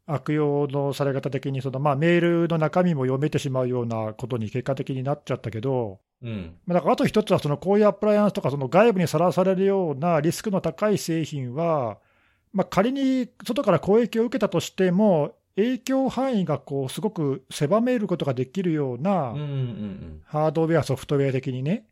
[0.07, 6.55] 悪用のされ方的にその、まあ、メールの中身も読めてしまうようなことに結果的になっちゃったけど、うん。
[6.65, 11.97] まあだからあと一つは、そのこういうアプライアンスとか、その外部にさらされるようなリスクの高い製品は、
[12.53, 19.33] まあ、仮に外から攻撃を受けたとしても、影響範囲がこうすごく狭めることができるような。
[20.25, 21.85] ハードウェア、ソフトウェア的にね、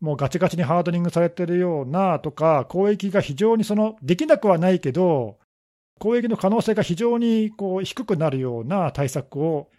[0.00, 5.38] もうガチガチにハードニングされてるようなとか、攻撃が非常にそのできなくはないけど、
[5.98, 9.70] 攻撃の可能性が非常にこう低くなるような対策を、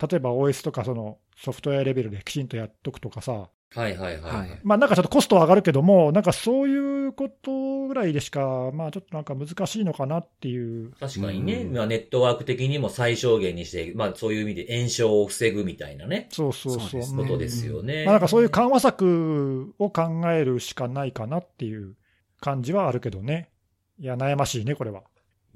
[0.00, 4.32] 例えば OS とかそのソフトウェアレベルできちんとやっとくとかさ、はいはいはい。
[4.32, 10.92] はいまあなんかちょっとコストは上がるけども、なんかそういうことぐらいでしか、まあちょっとなんか難しいのかなっていう。
[11.00, 16.88] 確かにね、うんまあネットワーク的にも最小限にして、まあそういう意味で炎症を防ぐみたいなね、そうそうそう。
[16.88, 18.04] そうですことですよね。
[18.04, 21.96] まあ、なんかそういう緩和策を考えるしかないかなっていう
[22.40, 23.50] 感じはあるけどね。
[23.98, 25.02] いや、悩ましいね、これは。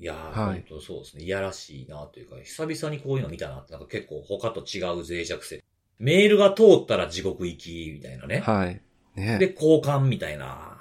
[0.01, 1.25] いやー、はい本当そうですね。
[1.25, 5.63] いやらしいなというか、久々にこういうの見たなって、なんか結構他と違う脆弱性。
[5.99, 8.41] メールが通ったら地獄行き、みたいなね。
[8.41, 8.81] はい。
[9.15, 9.39] ね。
[9.39, 10.79] で、交換みたいな、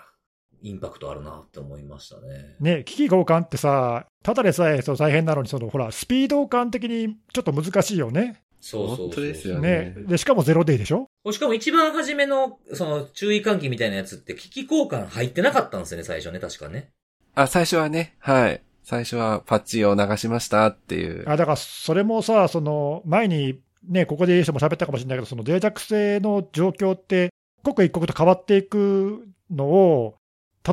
[0.61, 2.55] インパクトあるなって思いましたね。
[2.59, 8.41] ね、危機交換ってさ、ただでさえそう大変なのに、そのほら、スピード感的にちょっと難しいよね。
[8.61, 9.05] そうそうそう。
[9.07, 10.03] 本当ですよねね。
[10.07, 11.09] で、しかもゼロデイでしょ？
[11.31, 16.91] しかも一番初めの、その、注意喚起みたいなやつって、機器交換入ってなかったんですよね、最初ね、確かね。
[17.35, 18.61] あ、最初はね、はい。
[18.89, 21.23] 最初はパッチを流しましたっていう。
[21.29, 27.29] あだからそれもさ、その前にね、ここで人も喋ったかもしれないけど、その脆弱性の状況って、
[27.63, 30.15] 刻一刻と変わっていくのを、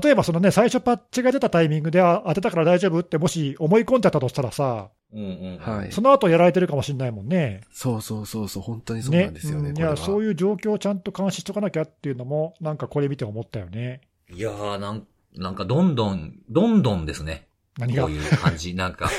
[0.02, 5.24] 例えばそのね、最初パッチが出たタイミングで、あ当てたから大丈夫って、もし思い込んでたとしたらさ、うんう
[5.56, 5.58] ん。
[5.58, 7.60] はいその後やられてるかもしれないもんね。
[7.70, 9.94] そうそうそうそう、本当にそうなんですよね、うんいや。
[9.94, 14.00] そういう状況をちゃんと監視しとかなきゃっていうのも、なんかこれ見て思ったよね。
[14.32, 17.46] いやー、なん、なんかどんどん、どんどんですね。
[17.78, 18.04] 何が？
[18.04, 19.10] こういう感じ、なんか。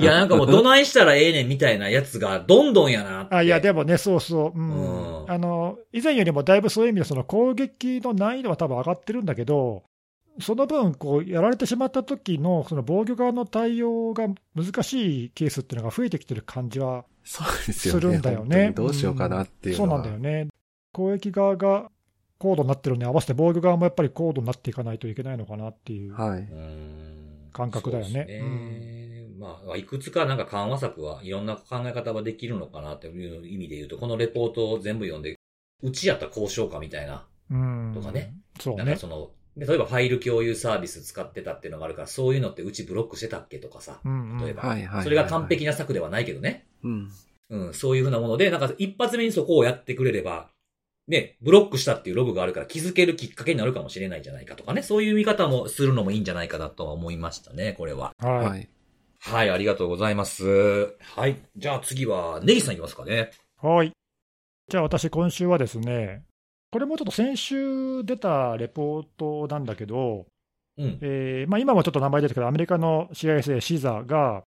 [0.00, 3.34] いや、なんかもうどないしたらええねんみたいなやつが、どんどんやなって。
[3.34, 9.84] あいや、でもね、そうそう、うんうんあの、以前よりもだいぶそういう意味で、その攻撃の難易度は多分上がってるんだけど、
[10.40, 18.00] その分、こう、やられてしまった時の、その防御側の対応が難しいケースっていうのが増えてきてる感じはそうですよね。
[18.00, 18.72] するんだよ本ね。
[18.74, 19.98] どうしようかなっていうそうのは。
[20.00, 20.48] なんだよね。
[20.92, 21.90] 攻撃側が
[22.38, 26.14] 高度になってるのに合わせて防御側もやっぱり高度になっていかないといけないのかなっていう。
[26.14, 26.40] はい。
[26.40, 29.02] うーん感覚だよねそうですね
[29.42, 35.36] まあ、いくつかなんか緩和策はいろんな考え方はできるのかなっていう意味で言うと、このレポートを全部読んで、
[35.82, 37.92] うちやったら交渉かみたいな、うん。
[37.92, 38.34] とかね。
[38.60, 39.00] そうねなんか。
[39.00, 44.00] その、で例えばファイル共有サービス使ってたっていうのがあるから、そういうのってうちブロックしてたっけとかさ、
[44.40, 44.62] 例えば。
[44.62, 45.02] はいはい。
[45.02, 46.68] それが完璧な策ではないけどね。
[46.84, 47.10] うん。
[47.50, 50.48] うん、そういうふうなもので、なんか一発目にそこをやってくれれば、
[51.08, 58.12] ね、ブロックしたっていうログがあるから気づけるきっかけになるかもしれないんじゃないかとかね、そういう見方もするのもいいんじゃないかなとは思いましたね、これは。
[58.18, 58.46] はい。
[58.46, 58.68] はい。
[59.18, 60.96] はい、ありがとうございます。
[61.00, 61.36] はい。
[61.56, 63.30] じゃあ次は、ネギさんいきますかね。
[63.60, 63.92] はい。
[64.68, 66.24] じゃあ私、今週はですね、
[66.70, 70.26] これもちょっと先週出たレポートなんだけど、
[70.78, 70.98] うん。
[71.02, 74.44] えーまあ、今もちょっと名前出てるけど、アメリカの CISA、シザが、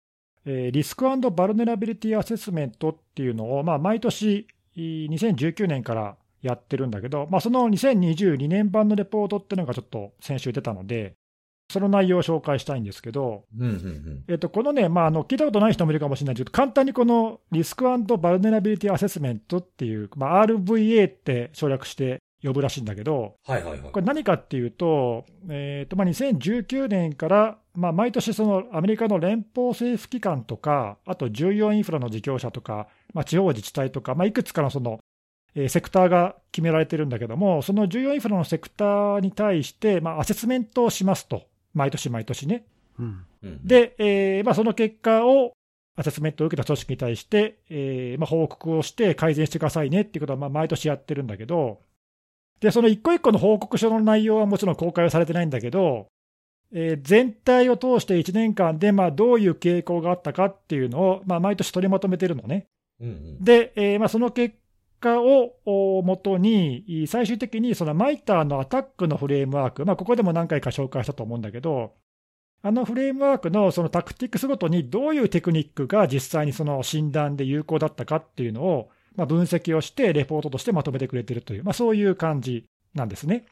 [0.45, 11.15] えーリスクバルネラビリティアセスメントっていうのを、まあ、毎年、い2019年からやってるんだけど、まあ、その2022年版のレポートっていうのがちょっと先週出たので、
[11.71, 23.91] その内容を紹介したいんですけど、うん、うん、えっと、このね、まあ、あの聞いたことない人もいるかもしれないけど、簡単にこのリスクバルネラビリティアセスメントっていう、まあ、RVA って省略して呼ぶらしいんだけど、はいはいはい。
[23.91, 34.99] これ何かっていうと、えーとまあ、2019年から、まあ、毎年そのアメリカの連邦政府機関とか、あと重要インフラの事業者とか、まあ、地方自治体とか、まあ、いくつかのその、
[35.55, 42.65] えーセクターが決められてるんだけども、その重要インフラのセクターに対して、まあ、アセスメントをしますと、毎年毎年ね。
[42.99, 43.25] うん。
[43.43, 45.53] うん、で、えーまあ、その結果を、
[45.95, 51.81] アセスメントを受けた組織に対して、えーまあ、報告をして改善してくださいねっていうことは、まあ、毎年やってるんだけど、
[52.61, 56.07] で、その一個一個の報告書の内容はもちろん公開はされてないんだけど、
[56.71, 62.65] えー全体を通して1年間で、まあ、どういう傾向があったかっていうのを、まあ、毎年取りまとめてるのね。
[62.99, 63.43] うん、うん。
[63.43, 64.55] で、えーまあ、その結
[65.03, 71.93] 果をおもとに、最終的にそのマイターのアタックのフレームワーク、まあ、ここでも何回か紹介したと思うんだけど、
[72.61, 83.45] あのフレームワークのそのタクティックスごとにどういうテクニックが実際にその診断で有効だったかっていうのを、まあ、分析をして、レポートとしてまとめてくれてるという、まあ、そういう感じなんですね。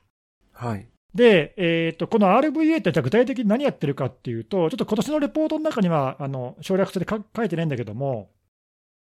[0.53, 0.87] はい。
[1.13, 8.29] で、えーと、この RVA ってじゃあ具体的に何やってるかっていうと、ちょっと今年のレポートの中にはあの省略して書書いてないんだけども、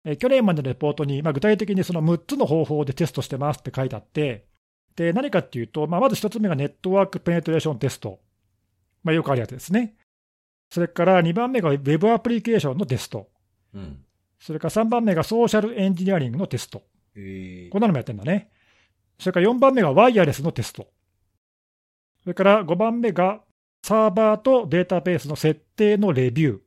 [0.05, 4.47] えー去年までのレポートに、まあ、具体的にその6つの方法でテストしてますって書いてあって、
[4.97, 8.21] で何かっていうと、まあ、まず1つ目がネットワークペネトレーションテスト、
[9.05, 9.95] まあ、よくあるやつですね。
[10.71, 13.29] それから2番目が Web アプリケーションのテスト、
[13.75, 14.05] うん。
[14.39, 16.83] それから3番目がソーシャルエンジニアリングのテスト、
[17.15, 18.51] えーこんなのもやってんだね。
[19.19, 20.89] それから4番目がワイヤレスのテスト。
[22.23, 23.41] それから5番目が
[23.83, 26.61] サーバーとデータベースの設定のレビュー。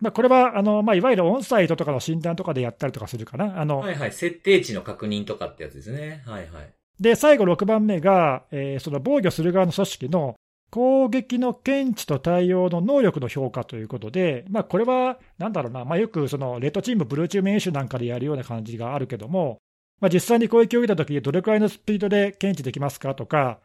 [0.00, 3.60] まあ、これはあの、まあ、いわゆるオンサイトとかの診断とかでやったりとかするかな。
[3.60, 4.12] あのはいはい。
[4.12, 6.22] 設定値の確認とかってやつですね。
[6.26, 6.72] はいはい。
[7.00, 10.36] で、最後6番目が、えーその防御する側の組織の
[10.70, 19.58] 攻撃の検知と対応の能力の評価ということで、まあ、これはなんだろうな、まあ、よくそのレッドチーム、ブルーチーム演習なんかでやるような感じがあるけども、
[20.00, 23.60] まあ、実際に攻撃を受けたときにどれくらいのスピードで検知できますかとか、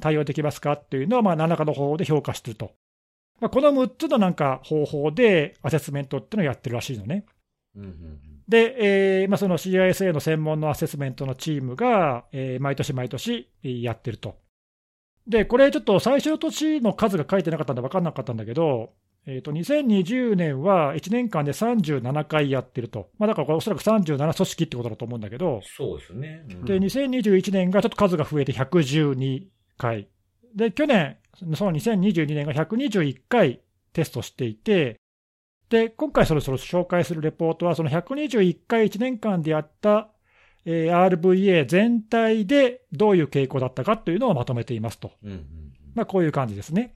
[0.00, 2.72] 対応できますかっていうのは、まあ何らかの方法で評価してると。
[3.40, 7.26] まあ、この6つのなんか方法でアセスメントっていうのをやってるらしいのね。
[7.76, 8.20] うんうんうん。
[8.48, 14.36] で、えーまあ、その CISA の専門のアセスメントのチームが、えー毎年毎年えーやってると。
[15.26, 18.92] で、これちょっと最初の年の数が書いてなかったんで分かんなかったんだけど、
[19.26, 26.44] えー、と2020年は1年間で37回やってると、まあ、だからこれ、おそらく37組織ってことだと思うんだけど、そうですね。
[26.50, 29.46] うんで2021年がちょっと数が増えて112
[29.78, 30.08] 回、
[30.54, 31.16] で去年、
[31.54, 33.60] その2022年が121回
[33.92, 35.00] テストしていて、
[35.68, 40.10] で今回そろそろ紹介するレポートは、その121回1年間でやった、
[40.64, 45.12] えー RVA 全体でどういう傾向だったかというのをまとめていますと。
[45.22, 45.64] うんうんうん
[45.94, 46.94] まあ、こういう感じですね。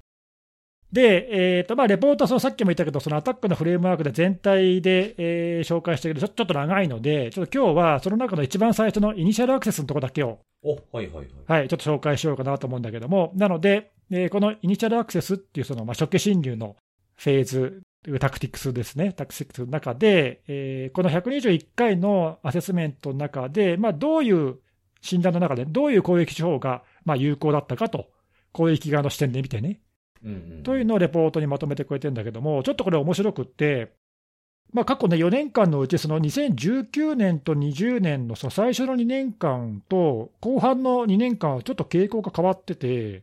[0.92, 11.26] で、えーとまあ、レポートはそのさっきも言ったけど、そのアタックのフレームワークで全体で、えー紹介してるけど、ちょちょっと長いので、ちょっと今日はその中の一番最初のイニシャルアクセスのところだけを、お、はいはいはい。
[11.46, 16.76] はい、ちょっと紹介しようかなと思うんだけども、なので、えーこのイニシャルアクセスっていうその、まあ、初期侵入の
[17.16, 17.82] フェーズ、
[18.20, 24.56] タクティクスですね、タクティクスの中で、えーこの121回のアセスメントの中で、まあ、どういう
[25.02, 28.06] 診断の中で、どういう攻撃手法がまあ有効だったかと、
[28.52, 29.80] 攻撃側の視点で見てね。
[30.64, 33.92] というのをレポートにまとめてくれてるんだけども、ちょっとこれ面白くって、
[34.72, 43.22] まあ、過去ね、4年間のうち、その2019年と20年のその最初の2年間と、後半の2年間はちょっと傾向が変わってて、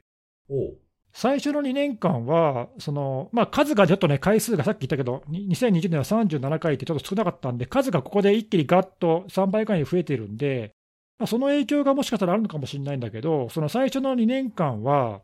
[1.13, 10.71] 最初の2年間は、そのまあ、数がちょっとね、回数がさっき言ったけど、に2020年は37回ってちょっと少なかったんで、数がここで一気にガッと3倍くらいに増えてるんで、
[11.19, 15.21] まあ、その影響がもしかしたらあるのかもしれないんだけど、その最初の2年間は、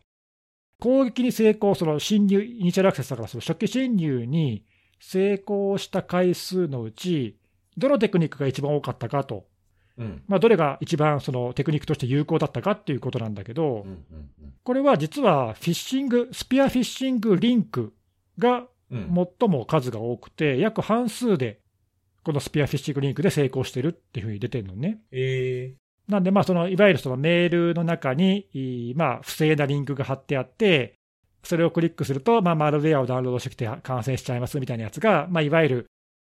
[0.81, 4.65] 攻撃に成功、その侵入、イニシャルアクセスだから、その初期侵入に
[4.99, 7.37] 成功した回数のうち、
[7.77, 9.45] どのテクニックが一番多かったかと、
[9.97, 10.23] うん。
[10.27, 13.85] まあ、どれが一番そのテクニックとして有効だったかっていうことなんだけど、
[14.63, 17.93] これは実はフィッシング、スピアフィッシングリンク
[18.37, 18.67] が。
[18.91, 21.61] 最も数が多くて、約半数で
[22.23, 25.01] このスピアフィッシングリンクで成功してるっていうふうに出てるのね。
[25.11, 25.75] え
[26.07, 30.95] なんで、まあそのいわゆるそのメールの中に、いまあ、不正なリンクが貼ってあって、
[31.43, 35.85] それをクリックすると、まあ、マルウェアをダウンロードしてきて感染しちゃいますみたいなやつが、まあ、いわゆる、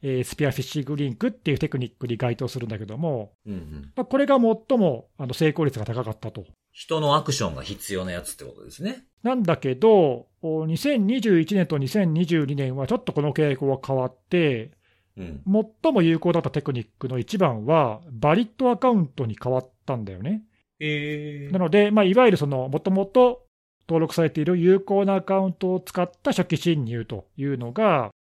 [0.01, 3.91] えースピアフィッシングリンクっていうテクニックに該当するんだけども、ーうんうん。
[3.95, 6.45] まあ、これが最もあの成功率が高かったと。
[6.71, 9.06] 人のアクションが必要なやつってことですね。
[9.23, 14.71] なんだけど、お2021年と2022年はちょっとこの傾向が変わって、
[15.17, 15.41] うん。
[15.84, 20.43] 最も有効だったテクニックの一番は、バリットアカウントに変わったんだよね。
[20.80, 23.45] えなので、まあ、いわゆるその、もともと
[23.88, 28.12] 登録されている有効なアカウントを使った初期侵入というのが、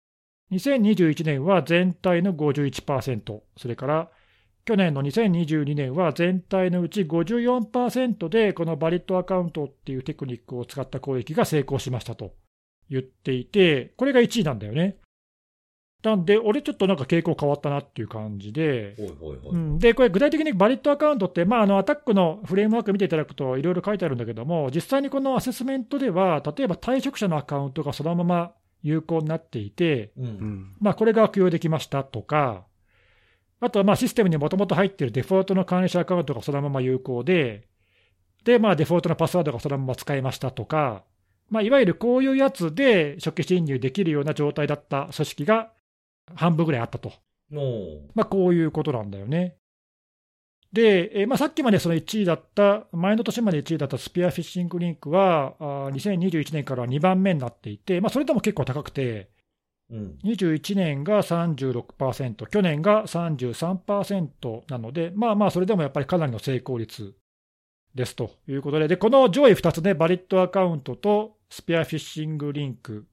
[0.52, 4.10] 2021年は全体の51%、それから
[4.64, 12.32] 去年の2022年は全体のうち54%で、このバリットアカウントっていうテクニックを使った攻撃が成功しましたと
[12.88, 14.96] 言っていて、これが1位なんだよね。
[16.04, 18.94] なんで、俺ちょっとなんか傾向変わったなっていう感じで。
[19.50, 30.22] うん、で、これ、具体的にバリットアカウントって、まあ、あのアタックのフレームワーク見ていただくと、いろいろ書いてあるんだけども、実際にこのアセスメントでは、例えば退職者のアカウントがそのまま有効になっていて、う。
[30.22, 30.76] うんん。
[30.78, 32.66] まあ、これが悪用できましたとか、
[33.60, 37.66] あとはまあシステムにもともと入っているデフォルトの管理者アカウントがそのまま有効で、
[38.44, 41.02] で、まあ、デフォルトのパスワードがそのまま使えましたとか、
[41.48, 45.70] まあ、いわゆるこういうやつで初期侵入できるような状態だった組織が
[46.34, 47.12] 半分ぐらいあったと。
[47.50, 49.56] のまあ、こういうことなんだよね。
[50.72, 59.30] で、えーまあ、さっきまでその1位だった、前の年まで1位だったスピアフィッシングリンクは、あー2021年からは2番目になっていて、まあ、それでも結構高くて、
[59.90, 60.18] うん。
[60.24, 67.14] 21年が36%、去年が33%なので、まあまあ、それでもやっぱりかなりの成功率
[67.94, 73.06] ですということで、でこの上位2つね、バリットアカウントとスピアフィッシングリンク、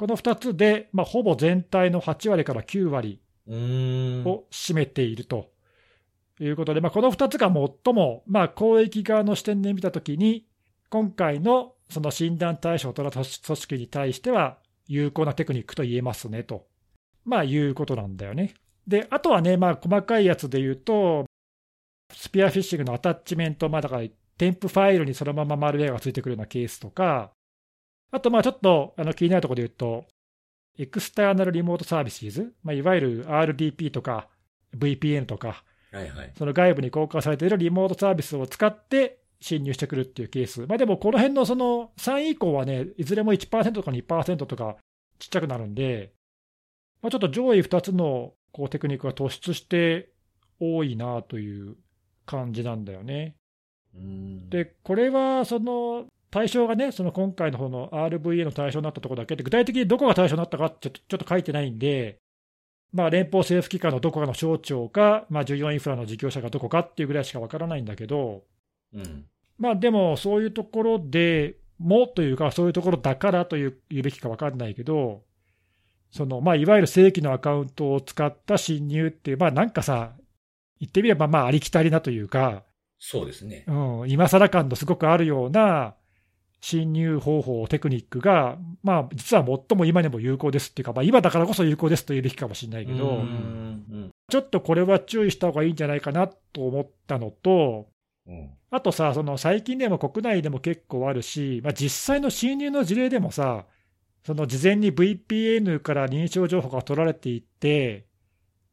[0.00, 3.20] この2つで、まあ、ほぼ全体の8割から9割。
[3.46, 5.50] を占めていると
[6.40, 10.46] いうことで、まあ、この2つが最も、まあ、公益側の視点で見たときに、
[10.88, 16.66] 今回のその診断対象とな組織に対しては、有効なテクニックと言えますねと、
[17.26, 18.54] まあ、いうことなんだよね。
[18.86, 21.26] で、あとはね、まあ、細かいやつで言うと、
[22.10, 24.08] スピアフィッシングのアタッチメント、まあ、だから、
[24.38, 27.32] 添付ファイルにそのままマルウェアがついてくるようなケースとか、
[28.10, 30.06] あと、まあ、ちょっとあの気になるところで言うと、
[30.78, 34.28] エクスターナルリモートサービスズ、まあ、いわゆる RDP とか
[34.76, 36.32] VPN とか、はいはい。
[36.38, 44.76] その外部に公開されているリモートサービスを使って侵入してくるっていうケース、まあ、でもこの辺のその3位以降はね、いずれも1%とか2%とか
[45.18, 46.12] ちっちゃくなるんで、
[47.02, 50.10] まあ、ちょっと上位2つのこうテクニックが突出して
[50.60, 51.76] 多いなという
[52.26, 53.34] 感じなんだよね。
[54.50, 62.18] で、これはその対象がね、その今回の方の RVA の対象になったところだけで、具体的にどこが対象になったかってちょっとちょっと書いてないんで、
[62.92, 68.42] まあ、連邦政府機関のどこかの省庁か、まあ、重要インフラの事業者がどこかっていうぐらいしかわからないんだけど、
[68.92, 69.26] うん。
[69.58, 75.22] まあ、でも、そういうところでもというか、そういうところだからという言うべきかわかんないけど、
[76.10, 80.12] そのまあ、いわゆる正規のアカウントを使った侵入っていう、まあ、なんかさ、
[80.80, 82.64] 言ってみればまあありきたりなというか、
[82.98, 83.64] そうですね。
[83.66, 85.94] うん、今更感のすごくあるような
[86.60, 93.22] 侵入方法、テクニックが、まあ、実は最も今でも有効ですっていうか、まあ、今だからこそ有効ですと言うべきかもしれないけど、
[94.28, 97.88] ちょっとこれは注意した方がいいんじゃないかなと思ったのと、
[98.26, 98.50] うん。
[98.70, 103.64] あとさ、その最近でも国内でも結構あるし、まあ、実際の侵入の事例でもさ、
[104.24, 108.06] その事前に VPN から認証情報が取られていって、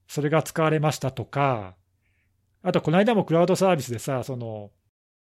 [0.08, 1.76] それが使われましたとか、
[2.64, 4.72] あとこの間もクラウドサービスでさ、その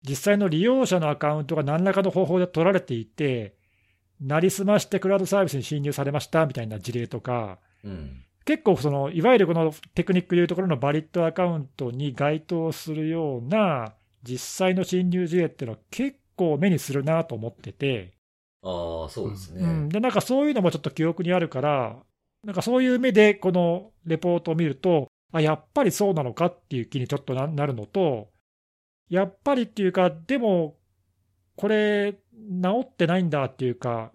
[0.07, 3.57] 実際の利用者のアカウントが何らかの方法で取られていて、
[4.20, 13.92] なりすましてクラウドサービスに侵入されましたみたいな事例とか、うん結構その、いわゆるこのテクニックでいうところのバリットアカウントに該当するような
[14.22, 18.14] 実際の侵入事例っていうのは結構目にするなと思ってて、
[18.62, 19.61] ああ、そうですね。
[19.62, 21.96] うん、でなんかそういうのもちょっと記憶にあるから、
[22.42, 28.30] なんかそういう目でこのレポートを見ると、あやっぱりそうなのかっていう気にちょっとななるのと、
[29.09, 30.76] やっぱりっていうか、でも、
[31.56, 32.14] これ、
[32.62, 34.12] 治ってないんだっていうか、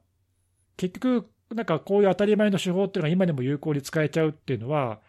[0.77, 4.99] 結局、なんかこういう当たり前の手法っていうのが今でも有効に使えちゃうっていうのは、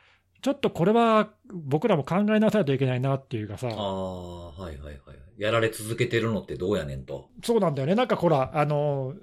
[0.43, 5.17] ちょっとこれは僕らも考えなさないといけないなっていうかさ、ああ、はいはいはい。
[5.39, 7.31] やられ続けてるのってどうやねんと。
[7.43, 9.15] そうなんだよね、なんかほら、あの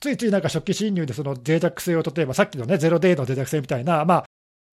[0.00, 4.24] ついついなんか初期侵入でその脆弱性を、例えばさっきのね、ゼロデーの脆弱性みたいな、まあ、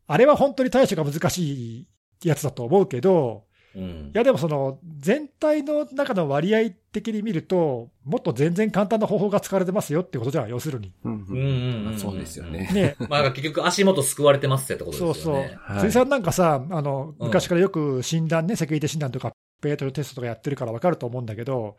[0.07, 1.87] あれは本当に対処が難し
[2.23, 3.45] いやつだと思うけど、
[3.75, 4.17] うんい。
[4.17, 10.93] やでもその全体の中の割合的に見ると、もっと全然簡単な方法が使われてますよってことじゃん、要するに。
[11.03, 12.69] うんうんうんうんまあそうですよね。
[12.73, 15.59] ね、 まあ結局足元救われてますってことそうそうですよね。。
[15.61, 21.77] はい辻さんなんかさ、あのうん昔からよく診断ね、セキュリティ診断とか、ペイトルテストとかやってるから分かると思うんだけど、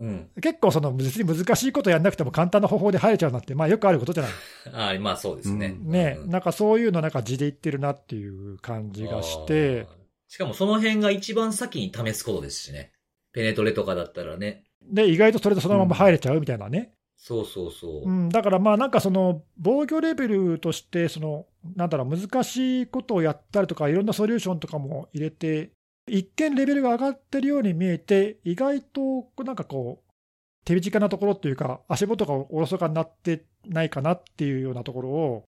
[0.00, 0.28] うん。
[0.40, 4.32] 結構その別に難しいことやんなくても簡単な方法で入れちゃうなんて、まあよくあることじゃない。
[4.72, 5.76] ああ、まあそうですね。
[5.78, 9.86] うんね、うんなんかそういうのなんか字で言ってるなっていう感じがして
[10.34, 12.90] しかもその辺が一番先に試すことですしね。
[13.32, 14.64] ペネトレとかだったらね。
[14.82, 16.90] で、意外とそれでそのまま入れちゃうみたいなね。
[17.16, 18.10] そうそうそう。
[18.10, 25.70] うん、だからまあなんかその防御レベルとして、その、なんだろう、難しいことをやったりとか、いろんなソリューションとかも入れて、
[26.08, 30.12] 一見レベルが上がってるように見えて、意外となんかこう、
[30.64, 35.44] 手短なところっていうか、足元がおろそかになってないかなっていうようなところを、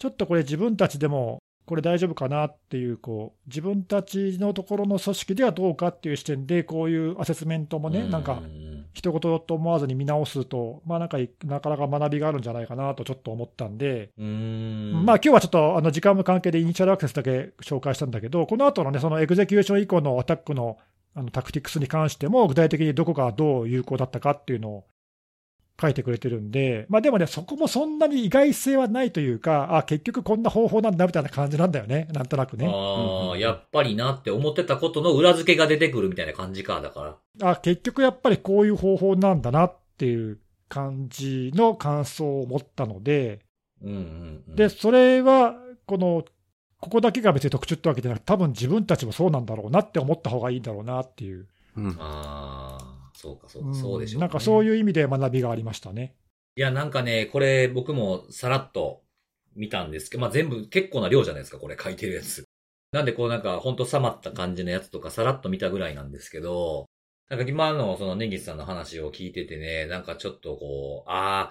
[0.00, 1.38] ちょっとこれ自分たちでも、
[1.70, 15.04] これ大丈夫かなっていう、こう、自分たちのところの組織ではどうかっていう視点で、こういうアセスメントもね、なんかう、ん一言と思わずに見直すと、まあなんか、なかなか学びがあるんじゃないかなとちょっと思ったんで、ん。
[15.06, 20.76] まあ今日はちょっとあの時間の関係でイニシャルアクセスだけ紹介したんだけど、この後のね、そのエグゼキューション以降のアタックの
[21.14, 24.84] あのタクティクスに関しても、具体的にどこがどう有効だったかっていうのを
[25.80, 32.66] 書いてくれてるんで、まあでもね、そこもそんなに意外性はないというか、あ、結局こんな方法なんだみたいな感じなんだよね、なんとなくね。
[32.68, 37.50] ああ、やっぱりなって思ってたことの裏付けが出てくるみたいな感じか、だから。
[37.50, 43.40] あ、結局やっぱりこういう方法なんだなっていう感じの感想を持ったので、
[43.82, 44.56] うんうん、うん。
[44.56, 45.54] で、それは、
[45.86, 46.24] この、
[46.80, 51.46] ここだけが別に特殊ってわけじゃなくて、多分自分たちもそうなんだろうなって思った方がいいんだろうなっていう。
[51.76, 52.89] うんああ、
[53.20, 54.20] そうか、そうか、うんそうでしょう、ね。
[54.22, 56.14] なんかそういう意味で学びがありましたね。
[56.56, 59.02] いや、なんかね、これ僕もさらっと
[59.54, 62.44] 見たんですけど、まあ全部結構な量じゃないですか、これ書いてるやつ。
[62.92, 66.86] なんでこうなんかほんとさまった感じのやつとかさらっと見たぐらいなんですけど、
[67.28, 71.50] なんか今のそのネギスさんの話を聞いててね、なんかちょっとこう、あ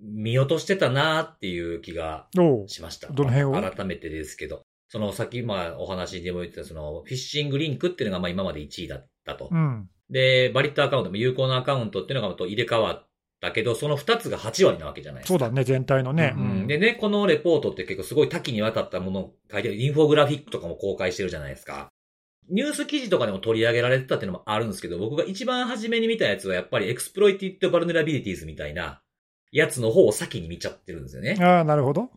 [0.00, 2.28] 見落としてたなーっていう気が
[2.66, 3.08] しました。
[3.08, 3.52] どの辺を？
[3.52, 4.62] 改めてですけど。
[4.90, 9.50] そのさっきまあお話でも言ってたそのフィッシングリンクっていうのがまあ今まで1位だったと。
[9.52, 9.90] うん。
[10.10, 13.06] で、バリットアカウントも有効なアカウントっていうのがと入れ替わっ
[13.40, 15.38] たけど、その2つが8割なわけじゃないですか。
[15.38, 16.34] そうだね、全体のね。
[16.36, 16.66] ううん。
[16.66, 21.88] でね、このレポートって結構すごい多岐にわたったものを書いてある、インフォグラフィックとかも公開してるじゃないですか。
[22.50, 29.02] ニュース記事とかでも取り上げられてたっていうのもあるんですけど、僕が一番初めに見たやつはやっぱり exploited vulnerabilities みたいな
[29.52, 31.36] やつの方を先に見ちゃってるんですよね。
[31.40, 32.10] ああ、なるほど。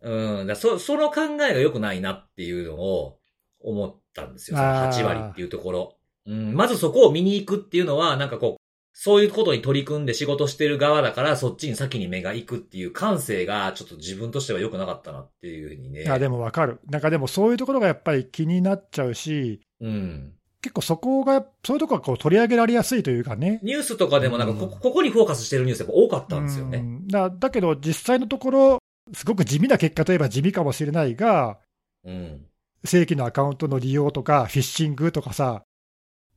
[0.00, 0.46] うん。
[0.46, 3.18] だそ、その考えが良くないなっていうのを
[3.60, 4.56] 思ったんですよ。
[4.56, 5.96] そのあー8割っていうところ。
[6.26, 6.54] うん。
[6.54, 8.64] まずそこを見に行くっていうのは、なんかこう、
[8.96, 16.02] そういうことに取り組んで仕事してる側だから、そっちに先に目が行くっていう感性が、ちょっと自分としては良くなかったなっていうふうにね。
[16.02, 16.78] いや、でもわかる。
[16.88, 20.32] なんかでもそういうところがやっぱり気になっちゃうし、うん。
[20.62, 23.58] 結構そこが、そういうところがこう取り上げられやすいというかね。
[23.62, 26.78] ニュースとかでもなんかこ、うんここにフォーカスしてるニュースやっぱ多かったんですよね。
[26.78, 28.78] うんだだけど、実際のところ、
[29.12, 31.58] すごく地味な結果といえば地味かもしれないが、
[32.04, 32.46] うん。
[32.84, 35.64] 正規のアカウントの利用とか、フィッシングとかさ、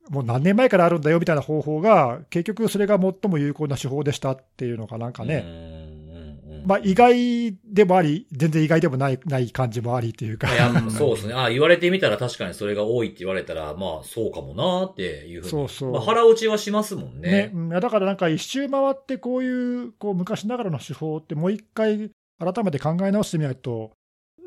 [0.09, 5.45] もう何年前からあるんだよみたいな方法が、結局それが最も有効な手法でしたっていうのがなんかね、
[6.65, 11.33] まあ、意外でもあり、全然意外でもないない感じもありっていうかい、や、そうですね。
[11.33, 15.51] あ言われてみたら確かにそれが多いって言われたら、まあ、そうかもなっていうふうに。
[15.51, 17.51] そうそうまあ、腹落ちはしますもんね。
[17.53, 23.91] ね、だからなんか一周回って、こういうこう昔ながらの手法って、もう一回改めて考え直してみないと、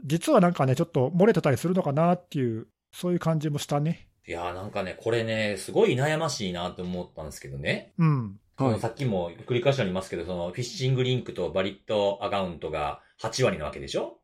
[0.04, 4.09] 実はなんかね、ちょっと漏れてたりするのかなっていう、そういう感じもしたね。
[4.30, 7.92] いやーなんかね、これね、すごい悩ましいなって思ったんですけどね。
[7.98, 8.80] うん、そのはい。
[8.80, 14.18] さっきも繰り返しありますけど、そのフィッシングリンクとバリットアカウントが8割なわけでしょ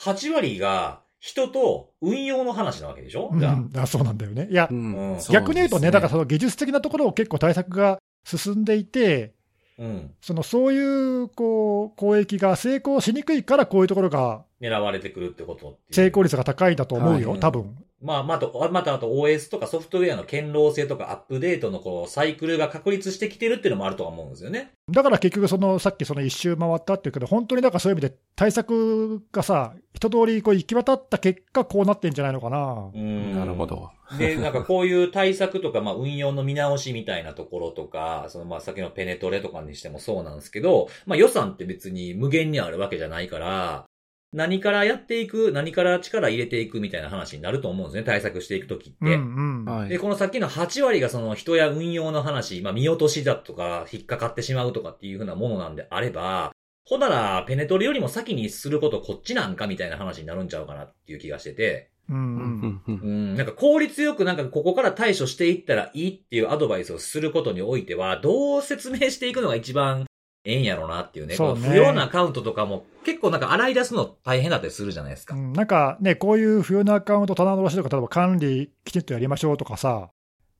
[0.00, 3.38] ?8 割が人と運用の話なわけでしょ、うん。
[3.38, 3.82] じゃあ。
[3.82, 4.48] あそうなんだよね。
[4.50, 5.12] いやう、ん。
[5.12, 5.18] うん。
[5.30, 9.34] 逆に言うとね、だからそその技術的なところを結構対策が進んでいて、
[9.78, 10.14] うん。
[10.20, 17.40] そのそういうこう攻撃が成功しにくいから、こういうところが狙われてくるってこと成功率が高いんだと思うよ、はい。
[17.40, 24.72] 多分まあ、まあ、あと、またあと OS とかソフトウェアの堅牢性とかアップデートのこう、サイクルが確立してきてるっていうのもあるとは思うんですよね。
[24.90, 32.90] だから結局、そのさっきその一周回ったっていうけど、本当にだからそういう意味で対策がさ、一通りこう行き渡った結果、こうなってんじゃないのかな。
[32.94, 33.34] うん。
[33.34, 33.66] なるほ。
[33.66, 33.90] ど。
[34.18, 43.86] で、なんかこういう対策とか、まあ運用の見直しみたいなところとか、そのまあ先のペネトレとかにしてもそうなんですけど、まあ予算って別に無限にあるわけじゃないから、
[44.34, 48.96] 何からやっていく、何から力入れていくみたいな話になると思うんですね、対策していくときって。
[49.00, 49.64] うんうん。
[49.64, 49.88] はい。
[49.88, 56.52] で、このさっきの8割がその人や運用の話、まあ見落としだとか、引っかかってしまうとかっていうふうなものなんであれば、
[56.84, 63.08] ほんなら、ペネトレよりも先にすることこっちなんかみたいな話になるんちゃうかなっていう気がしてて、うんううんうんうん。
[63.08, 70.06] うん、なんか効率よくなんかここから対処していったらいいっていうアドバイスをすることにおいては、どう説明していくのが一番
[70.44, 71.34] ええんやろうなっていうね。
[71.34, 75.34] そうね不要なアカウントとかも結構なんか洗い出すの大変だったりするじゃないですか。
[75.34, 80.10] うんなんかね、こういう不要なアカウント棚卸しとか、例えば管理きちんとやりましょうとかさ、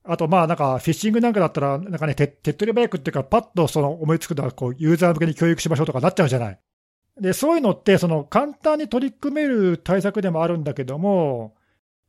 [0.04, 6.58] あとまあなんかフィッシングなんかだったら、なんかね、手手っ取り早くっていうか、パッとその思いつくのはこうユーザー向けに教育しましょうとかなっちゃうじゃない。
[7.20, 11.54] で、そういうのって、その簡単に取り組める対策でもあるんだけども、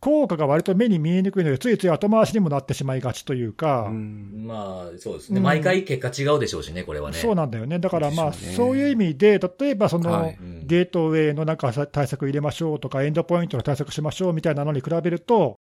[0.06, 5.38] 効果が割と目に見えにくいので、ついつい後回しにもなってしまいがちというか、うんまあ、そうですね。
[5.38, 7.18] うん毎回結果違うでしょうしね、これはね。
[7.18, 7.80] そうなんだよね。
[7.80, 10.32] だからまあ、そういう意味で、例えばその、
[10.64, 15.56] ゲートウェイのなんか対策入れましょうとか、エンドポイントの対策しましょうみたいなのに比べると、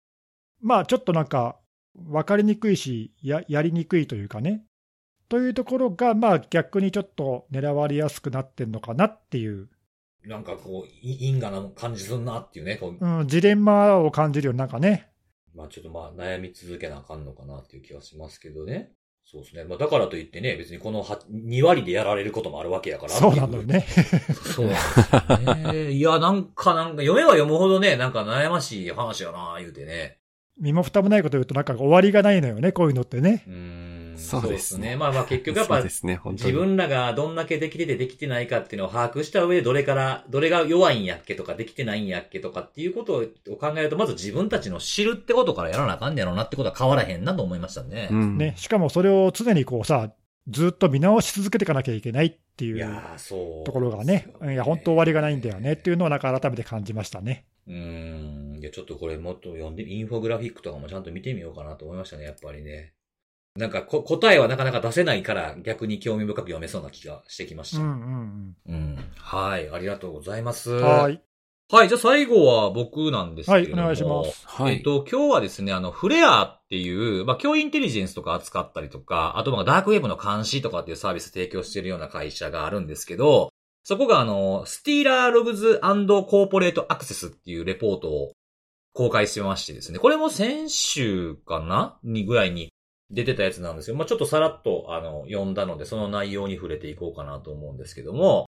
[0.61, 1.57] まあちょっとなんか、
[1.95, 4.63] 分かりにくいしや、やりにくいというかね。
[5.27, 9.69] というところが、まあ逆にちょっと狙われやすくなってんのかなっていう、
[10.27, 12.77] なんかこう、い因果な感じすんなっていうね。
[12.77, 15.09] こううん、ジレンマを感じるよなんかね。
[15.53, 18.91] まあちょっとまあ悩み続けなあかんのかなっていう気はしますけどね。
[19.25, 19.63] そうですね。
[19.63, 23.11] まあだからといってね、別にこのは2割でやられることもあるわけやから。
[23.11, 23.85] そうなのよね。
[24.53, 24.71] そうな
[25.37, 25.91] んですよね。
[25.91, 30.19] いや、なんかなんか、読めば読むほどね、なんか悩ましい話やな、言うてね。
[30.59, 33.43] 身も蓋もないこと言うと、なんか終わりがないのよね、こういうのってね。
[33.47, 33.94] うーん。
[34.17, 35.81] そうですねまあまあ結局やっぱ。
[35.81, 48.09] 自分らがどんだけできててできてないかっていうのを把握した上で、どれから、どれが弱いんやっけとか、できてないんやっけとかっていうことを考えると、まず自分たちの知るってことからやらなあかんねやろうなってことは変わらへんなと思いましたね。
[48.11, 48.53] うんね。
[48.57, 50.11] しかもそれを常にこうさ、
[50.47, 53.01] ずっと見直し続けていかなきゃいけないっていう。
[53.65, 57.45] ところがね、いや、本当終わりがないんだよねっていうのをなんか改めて感じましたね。
[57.67, 57.75] うー
[58.57, 58.59] ん。
[58.59, 62.93] いや、ちょっとこれもっと読んで、インフォグラフィックとかもちゃんと見てみようかなと思いましたね、やっぱりね。
[63.55, 67.81] なんかこ、答えはなかなか出せないから、逆に興味深く読めそうな気がしてきました。
[67.81, 68.97] うんうんうん。
[69.17, 70.71] はい、ありがとうございます。
[70.71, 70.83] うん。
[70.83, 71.09] は。
[71.09, 71.21] い。
[71.71, 73.77] はい、じゃあ最後は僕なんですけれども。
[73.77, 74.75] はいお願いしますはい。
[74.75, 83.49] えっと、今日はですね、あの、フレアっていう、まあ、教インテリジェンスとか扱ったりとか、あと、まあ、ダークウェブの監視とかっていうサービス提供してるような会社があるんですけど、
[83.83, 88.33] そこがあの、スティーラーログズコーポレートアクセスっていうレポートを
[88.93, 91.97] 公開してましてですね、これも先週かな？
[92.03, 92.69] にぐらいに
[93.11, 93.95] 出てたやつなんですよ。
[93.95, 98.47] まあ、ちょっとさらっと、あの、読んだので、その内容に触れていこうかなと思うんですけども、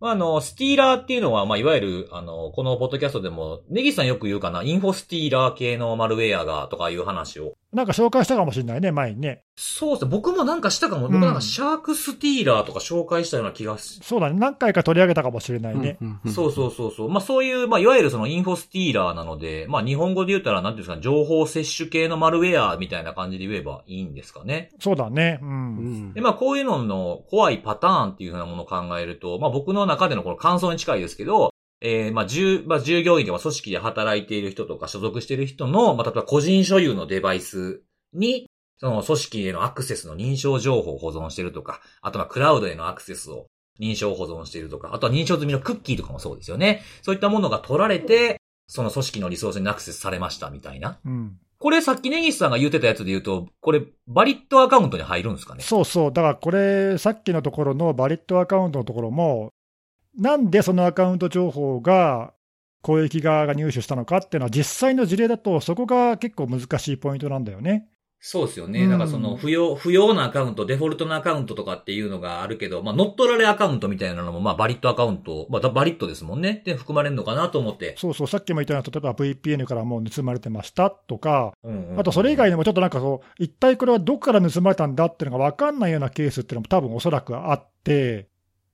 [0.00, 7.54] まあ、あの、スティーラーっていうのは、まあ、いわゆる、あの、このポッドキャストでも、ネギさんよく言うかな、インフォスティーラー系のマルウェアが、とかいう話を。
[7.72, 9.42] なんか紹介したかもしれないね、前にね。
[9.60, 10.10] そうですね。
[10.12, 11.06] 僕もなんかしたかも。
[11.06, 14.38] うん僕なんかシャークスティーラーとか紹介したような気がし、そうだね。
[14.38, 15.98] 何回か取り上げたかもしれないね。
[16.26, 17.08] そうそうそうそう。
[17.08, 24.70] まあそういう、まあいわゆるそのインフォスティーラーなので、まあ日本語で言ったらなんていうんですかね、情報摂取系のマルウェアみたいな感じで言えばいいんですかね。
[24.78, 25.40] そうだね。
[25.42, 25.44] う。
[25.44, 37.82] うんんで、まあこういうのの怖いパターンっていうふうなものを考えると、まあ僕の中でのこの感想に近いですけど、えー、まあ、従、まあ、従業員とか組織で働いている人とか所属している人の、まあ、例えば個人所有のデバイス
[38.12, 38.47] に、
[38.78, 43.46] その組織へのアクセスの認証情報を保存しているとか、あとはクラウドへのアクセスを
[43.80, 46.82] 認証保存しているとか、あとは認証済みのクッキーとかもそうですよね。
[47.02, 50.98] そういったものが取られて、その組織のリソースにアクセスされましたみたいな。
[51.04, 51.38] うん。
[51.58, 55.62] これさっきネギスさんが言ってたやつで言うと、これバリットアカウントに入るんですかね？
[55.62, 56.12] そうそう。
[56.12, 59.52] だからこれ、さっきのところのバリットアカウントのところも、
[60.16, 62.32] なんでそのアカウント情報が
[62.82, 67.88] 攻撃側が入手したのかっていうのは、実際の事例だと、そこが結構難しいポイントなんだよね。
[68.20, 68.82] そうですよね。
[68.82, 76.62] うんなんかその不要、不要なアカウント、デフォルトのアカウントとかっていうのがあるけど、まあ乗っ取られアカウントみたいなのも、まあバリットアカウント、まあバリットですもんね。
[76.64, 77.94] で、含まれるのかなと思って。
[77.96, 88.28] そうそう、さっきも言ったような、例えば VPN からもう盗まれてましたとか、うんうんあとそれ以外にもちょっとなんかそう、一体これはどこから盗まれたんだっていうのが分かんないようなケースっていうのも多分おそらくあって、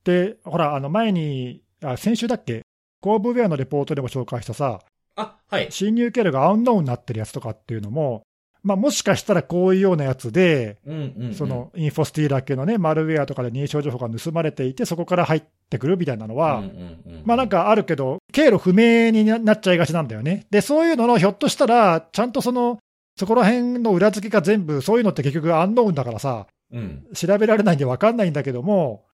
[0.05, 2.63] で、ほら、あの前に、あ先週だっけ、
[3.01, 4.81] コーブウェアのレポートでも紹介したさ、
[5.17, 5.71] あ、はい。
[5.71, 8.27] 侵入経路がアウンノーンになってるやつとかっていうのも、
[8.65, 11.35] まあ、もしかしたらこういうようなやつで、うんうん、うん。
[11.35, 20.47] そのインフォスティーラー系のね、マルウェアとかで認証情報が盗まれていて、そこから入ってくるみたいなのは、うんうんうん、まあなんかあるけど、経路不明になっちゃいがちなんだよね。
[20.51, 22.79] で、そういうののひょっとしたら、ちゃんとその、
[23.17, 27.05] そこら辺の裏付けが全部、そういうのって結局アンノーンだからさ、うん。
[27.15, 29.05] 調べられないんで分かんないんだけども、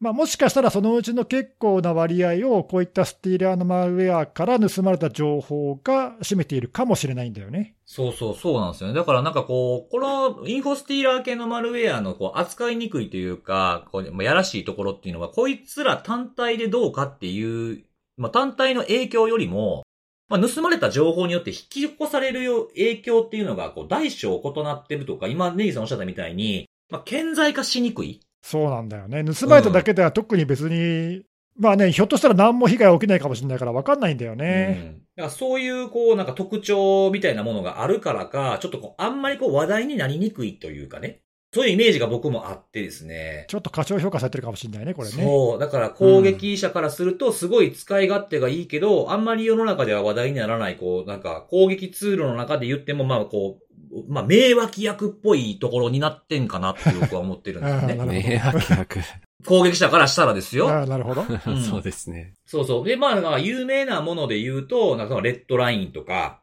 [0.00, 7.76] まあ、もしかしたらそのうちの結構な割合を、こういったスティーラーのマルウェアから盗まれた情報が占めているかもしれないんだよね。
[7.84, 8.94] そうそう、そうなんですよね。
[8.94, 17.84] だからなんかこう、このインフォスティーラー系のマルウェアのこう扱いにくいというか、こうまあやらしいところっていうのは、こいつら単体でどうかっていう、
[18.16, 19.82] まあ単体の影響よりも、
[20.30, 28.22] まあ盗まれた情報によって引き起こされる影響っていうのが、こう大小異なってるとか、今ネギさんおっしゃったみたいに、まあ顕在化しにくい。
[28.42, 29.24] そうなんだよね。
[29.24, 31.22] 盗まれただけでは特に別に、
[31.58, 34.78] まあね、ひょっとしたら何も被害起きないかもしれないから分かんないんだよね。
[34.82, 35.02] うん。
[35.16, 41.20] だからそういう、こう、なんか特徴みたいなものがあるからか、ちょっとこう、あんまりこう話題になりにくいというかね。
[41.52, 43.44] そういうイメージが僕もあってですね。
[43.48, 45.14] ちょっと過小評価されてるかもしれないね、これね。
[45.14, 45.58] そう。
[45.58, 53.69] だから攻撃者からすると、すごい使い勝手がいいけど、あんまり世の中では話題にならない、こう、なんか攻撃ツールの中で言っても、まあこう、
[54.08, 58.40] まあ、名脇役っぽいところになってんかなって僕は思ってるんです あーなるね。
[58.42, 58.98] ほど迷惑役。
[59.46, 60.68] 攻撃者からしたらですよ。
[60.68, 61.22] ああなるほど。
[61.22, 62.34] んそうですね。
[62.46, 62.84] そうそう。
[62.84, 66.39] で、まあ、有名なもので言うと、なんかそのレッドラインとか、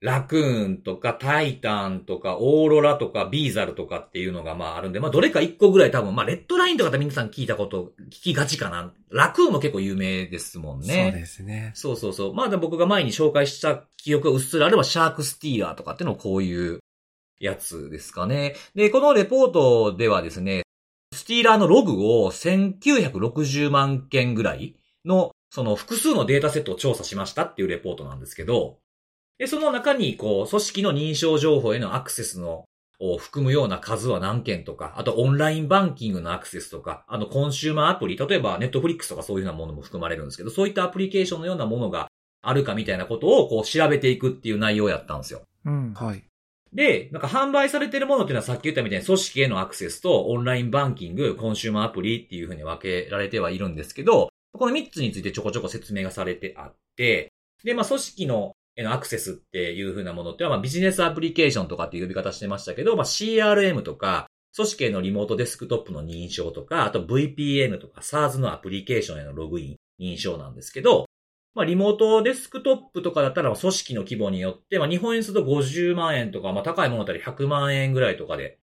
[0.00, 8.92] ラクーンとか、タイタンとか、オーロラとか、ビーザルとかっていうのがまああるんで、まあどれか一個ぐらい多分、まあレッドラインとかって皆さん聞いたこと、聞きがちかな。
[9.10, 11.10] ラクーンも結構有名ですもんね。
[11.12, 11.72] そうですね。
[11.74, 12.34] そうそうそう。
[12.34, 16.78] まあ、で僕が前に紹介した記憶がうっすらあれば、シャークスティーラーとかっていうのもこういう
[17.40, 18.54] やつですかね。
[18.76, 20.62] で、このレポートではですね、
[21.12, 28.78] スティーラーのログを1960万件ぐらいの、その複数のデータセットを調査しましたっていうレポートなんですけど、
[29.38, 32.64] で、その中に、こう、組織の認証情報へのアクセスの
[33.00, 42.08] を含むような数は何件とか、あとオンラインバンキングのアクセスとか、あのコンシューマーアプリ、例えばネットフリックスとかそういうようなものも含まれるんですけど、そういったアプリケーションのようなものが
[42.42, 45.42] あるかみたいなことをこう調べていくっていう内容をやったんですよ。
[45.64, 45.94] うん。
[45.94, 46.24] はい。
[46.72, 57.32] で、なんか販売されてるものっていうのはさっき言ったみたいに組織へのアクセスとオンラインバンキング、コンシューマーアプリっていうふうに分けられてはいるんですけど、この3つについてちょこちょこ説明がされてあって、
[57.64, 71.06] で、まあ組織のへのアクセスっていう風なものっては、まあビジネスアプリケーションとかっていう呼び方してましたけど、まあ CRM とか、組織へのリモートデスクトップの認証とか、あと VPN とか SARS のアプリケーションへのログイン、認証なんですけど、
[71.54, 78.60] まあリモートデスクトップとかだったら組織の規模によって、まあ日本円すると50万円とか、まあ高いものだったら100万円ぐらいとかで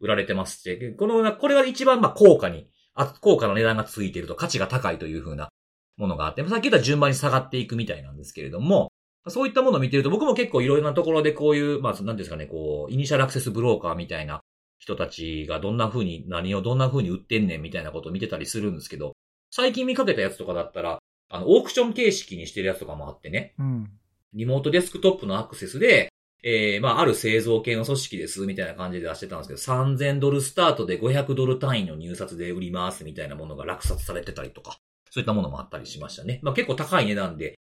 [0.00, 5.48] 売られてますし、この、これが一番まあ高価に、あ高価の値段がついていると価値が高いという風な
[5.96, 8.90] ものがあって、さっき言った順番に下がっていくみたいなんですけれども、
[9.28, 14.42] そういったものを見てると、僕も結構いろいろなところでこういう、まあ、なんですかね、こう、イニシャルアクセスブローカーみたいな
[14.78, 19.12] 人たちがどんな風に、何をどんな風に売ってんねんみたいなことを見てたりするんですけど、
[19.50, 20.98] 最近見かけたやつとかだったら、
[21.30, 23.90] あの、オークション形式にしてるやつとかもあってね、うん。
[24.34, 26.10] リモートデスクトップのアクセスで、
[26.42, 34.76] えー、まあ、ある製造系の組織です、みたいな感じで出してたんですけど、3000ドルスタートで500ドル単位の入札で売ります、みたいなものが落札されてたりとか、
[35.10, 36.40] そういったものもあったりしましたね。
[36.42, 37.58] まあ、結構高い値段で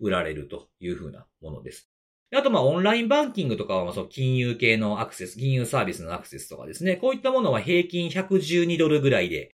[0.00, 1.88] 売られるという風なものです。
[2.30, 6.96] であと、まあ、オンラインバンキングとかは、まあ、その金融系のアクセス、金融サービスのアクセスとかですね。
[6.96, 9.54] こういったものは平均112ドルぐらいで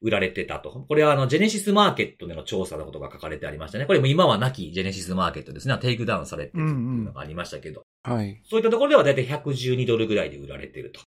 [0.00, 0.70] 売られてたと。
[0.70, 3.86] これは、あの、ジェネシスマーケットでの調査のことが書かれてありましたね。
[3.86, 5.76] これも今はなきジェネシスマーケットですね。
[5.78, 7.82] テイクダウンされてるっていうのがありましたけど。
[8.04, 8.40] はい。
[8.48, 11.00] そういったところではだいたい112ドルぐらいで売られてると。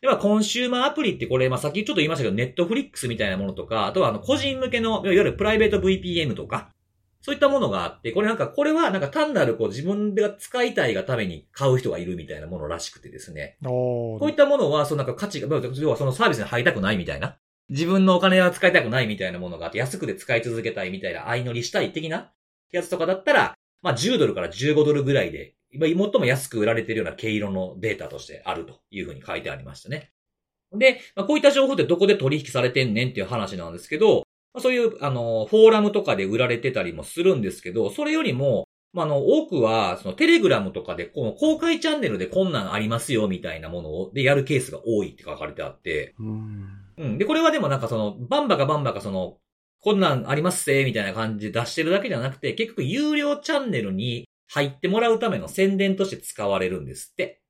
[0.00, 6.72] では、コンシューマーアプリってこれ、まあ、さっきちょっと言いましたけど、ネットフリックスみたいなものとか、あとはあの、個人向けの、いわゆるプライベート VPN とか、
[7.22, 13.56] そういったものがあって、これなんか、これはなんか単なるこう自分が使いたいがために買う人がいるみたいなものらしくてですね。
[13.62, 17.38] こういったものは、そのなんか価値が、要はそのサービスに入りたくないみたいな。
[17.68, 22.32] 自分のお金は使いたくないみたいなものがあって、安くで使い続けたいみたいな、相乗りしたい的な
[22.72, 30.10] やつとかだったら、まあ10ドルから15ドルぐらいで、今最も安く売られているような毛色のデータとしてあるというふうに書いてありましたね。
[30.72, 34.24] で、まあ、こういった情報ってどこで取引されてんねんっていう話なんですけど、まあ、
[34.58, 46.68] そういう、あの、フォーラムとかで売られてたりもするんですけど、それよりも、まあ、あの、多くは、そのテレグラムとかで、この公開チャンネルでこんなんありますよ、みたいなものを、でやるケースが多いって書かれてあって、うん。
[46.98, 47.18] うん。
[47.18, 49.38] で、これはでもなんかその、バンバカバンバカその、
[49.80, 57.40] こんなんありますせ、みたいな感じで出してるだけじゃなくて、結局有料チャンネルに入ってもらうための宣伝として使われるんですって。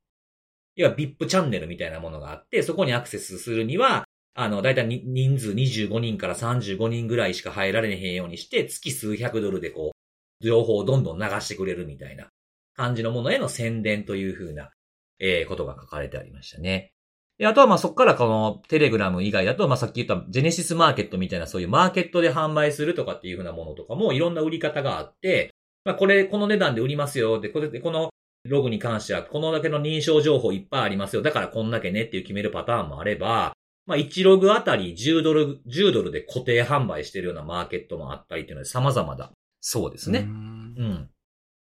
[0.76, 12.28] 要は VIP チャンネルみたいなものがあって、そこにアクセスするには、あの、だいたい人数25人から35人ぐらいしか入られへんようにして、月数百ドルでこう、情報をどんどん流してくれるみたいな
[12.74, 14.70] 感じのものへの宣伝というふうな、
[15.18, 16.92] えーことが書かれてありましたね。
[17.38, 25.50] で、あとはまあそこからこのテレグラム以外だと、まあさっき言ったジェネシスマーケットみたいなそういうマーケットで販売するとかっていうふうなものとかもいろんな売り方があって、
[25.84, 27.40] まあこれ、この値段で売りますよ。
[27.40, 28.10] で、これで、この
[28.48, 31.22] ログに関してはこのだけの認証情報いっぱいありますよ。
[31.22, 33.52] だからこんだけねっていう決めるパターンもあれば、
[33.92, 39.30] まあ1ログあたり10ドル、10ドルで固定販売してるようなマーケットもあったりっていうので様々だ。
[39.60, 40.20] そうですね。
[40.20, 41.10] うんうん。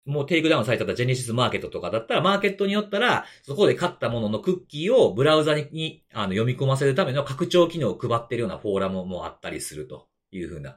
[0.07, 10.77] もうテイクダウンされてたジェネシスマーケットとかだったら、マーケットによったら、そこで買ったもののクッキーをブラウザにあの読み込ませるための拡張機能を配ってるようなフォーラムもあったりするというふうな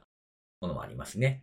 [0.60, 1.40] ものもありますね。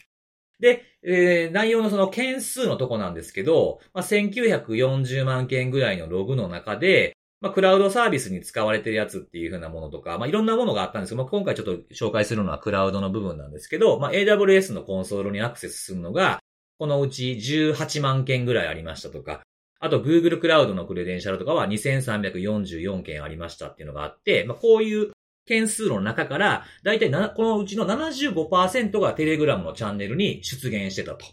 [0.61, 16.39] で、えー内容のその件数のとこなんですけど、まあ、1940万件ぐらいのログの中で、まあ、クラウドサービスに使われてるやつっていう風なものとか、まあ、いろんなものがあったんですけど、まあ、今回ちょっと紹介するのはクラウドの部分なんですけど、まあ、AWS のコンソールにアクセスするのが、
[16.79, 19.41] このうち18万件ぐらいありましたとか、
[19.79, 25.11] あと Google クラウドのクレデンシャルとかは2344件ありましたっていうのがあって、まあ、こういう
[25.45, 31.25] 件数の中から、だいたいこのうちの75%がテレグラムのチャンネルに出現してたと。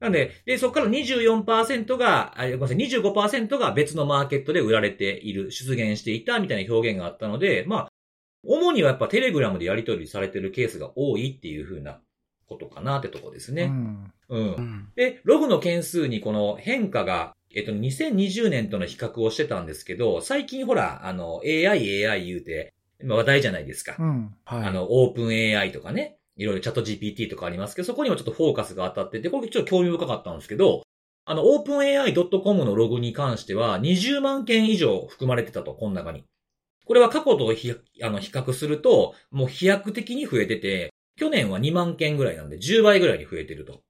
[0.00, 7.88] なんで、で、そこから24%が、あごめんなさい、25%が別のマーケットで売られている、出現していたみたいな表現があったので、まあ、
[8.44, 12.00] 主にはやっぱテレグラムでやり取りされてるケースが多いっていう風な
[12.46, 13.66] ことかなってとこですうね。
[13.66, 14.88] んうんうん。
[14.96, 22.72] で、ログの件数にこの変化が、えっと、2020年との比較をしてたんですけど、最近ほら、あの、AI、AI 言うて、
[23.02, 23.96] まあ話題じゃないですか。
[23.98, 24.64] うんはい。
[24.64, 30.82] あの、オープン AI とかね、いろいろチャット GPT とかありますけど、そこにもちょっとフォーカスが当たってて、これちょっと興味深かったんですけど、
[31.24, 36.24] あの、オープン AI.com のログに関しては、20万件以上含まれてたと、この中に。
[36.84, 37.52] これは過去と
[38.02, 43.80] あの比較すると、もう飛躍的に増えてて、去年は2万件ぐらいなんで、10倍ぐらいに増えてると。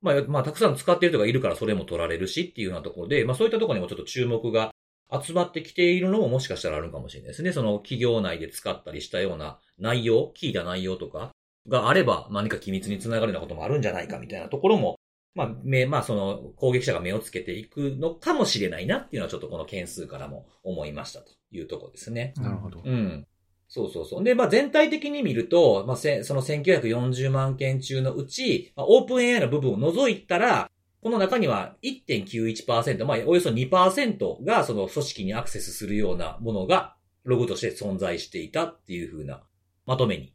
[0.00, 4.70] まあ、まあ、たくさん使ってる人がいるからそれも取られるしっていうようなところで、まあそういったところにもちょっと注目が
[5.10, 7.52] 集まってきているのももしかしたらあるかもしれないですね。
[7.52, 11.32] その企業内で使ったりしたような内容、聞いた内容とか
[11.68, 14.96] があれば何か機密につながるようなこともあるんじゃないかみたいなところも、
[15.34, 22.34] まあ、目、まあその攻撃者が目をつけていくのかもしれないなっていうのはちょっとこの件数からも思いましたというところですね。
[22.36, 22.82] なるほど。
[22.84, 23.26] うん。
[23.68, 24.24] そうそうそう。
[24.24, 30.70] で、まあ全体的に見ると、まあせその1940万件中のうち、まあ、オープン AI の部分を除いたら、
[31.02, 39.42] この中には1.91%、まあおよそ2%がその組織にアクセスするようなものがログとして存在していたっていう風な
[39.86, 40.34] まとめに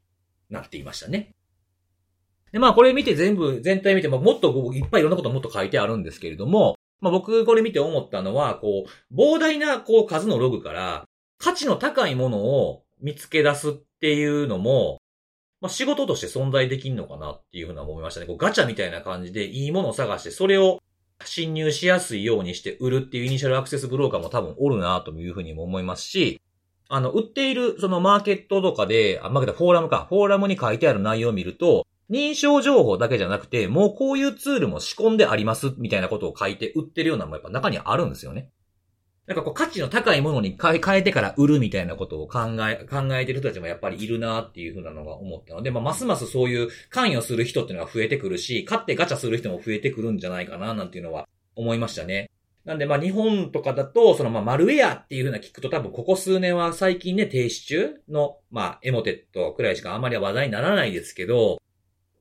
[0.50, 1.34] なっていましたね。
[2.52, 15.00] で、まあこれ見て全部、全体見てももっといっぱいいろんなこともっと書いてあるんですけれども、まあ僕これ見て思ったのは、こう、膨大なこう数のログから価値の高いものを見つけ出すっていうのも、
[15.62, 18.26] まあ仕事として存在できんのかなっていうふうな思いましたね。
[18.26, 20.82] こうガチャみたいな感じでいいものを探して、それを
[21.26, 26.42] 侵入しやすいようにして売るっていうイニシャルアクセスブローカーも多分おるなというふうにも思いますし、
[26.92, 38.50] あの、売っているそのマーケットとかで、あ、マーケット、フォーラムか、フォーラムに書いてある内容を見ると、認証情報だけじゃなくて、もうこういうツールも仕込んであります、みたいなことを書いて売ってるようなもやっぱ中にはあるんですよね。
[39.28, 52.32] なんかこう価値の高いものに変え変えてから売るみたいなことを考え、考えてる人たちもやっぱりいるなっていうふうなのが思ったので、まあ、ますますそういう関与する人っていうのが増えてくるし、買ってガチャする人も増えてくるんじゃないかななんていうのは思いましたね。
[52.70, 61.60] なんでまあ日本とかだと、そのまあマルウェアっていうふうな聞くと多分ここ数年は最近ね停止中のまあエモテットくらいしかあまり話題にならないですけど、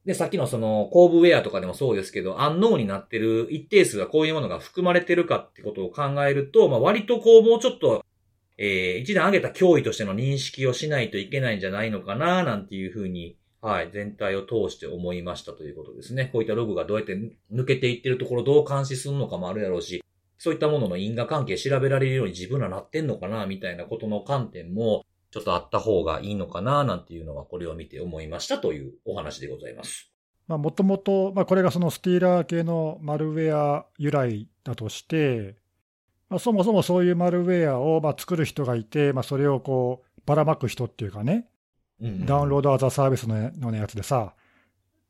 [0.07, 8.03] で、さっきのその、コーブウェアとかでもそうですけど、アンノーになってる一定数はこういうものが含まれてるかってことを考えると、まあ割とこうもうちょっと、
[8.57, 16.31] えー、一段上げた脅威としての認識をしないといけないんじゃないのかな、なんていうふうに、はい、全体を通して思いましたということですね。
[16.33, 17.15] こういったログがどうやって
[17.53, 20.03] 抜けていってるところどう監視するのかもあるやろうし、
[20.39, 30.11] そういったものの因果関係調べられるように自分らなってんのかな、みたいなことの観点も、ちょっとあった方がいいのかな、なんていうのはこれを見て思いましたというお話でございます。
[30.47, 35.57] もともと、これがそのスティーラー系のマルウェア由来だとして、
[36.31, 41.49] まあ、そもそもそういうマルウェアをまあ作る人がいて、まあ、それをこうばらまく人っていうかね、
[42.01, 44.35] うんダウンロードアザサービスののやつでさ、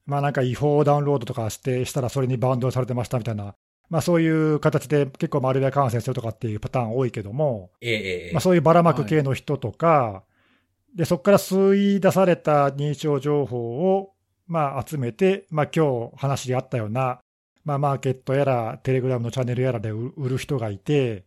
[0.06, 3.54] まあなんか違法ダウンロードとかして、したらそれにバウンドされてましたみたいな、
[3.90, 10.24] まあそういう形で結構マルウェア感染するとかっていうパターン多いけども、えまあそういうばらまく系の人とか、
[10.94, 14.12] で、そこから吸い出された認証情報を、
[14.46, 17.20] まあ集めて、まあ今日話にあったような、
[17.64, 21.24] まあマーケットやら、テレグラムのチャンネルやらで売売る人がいて、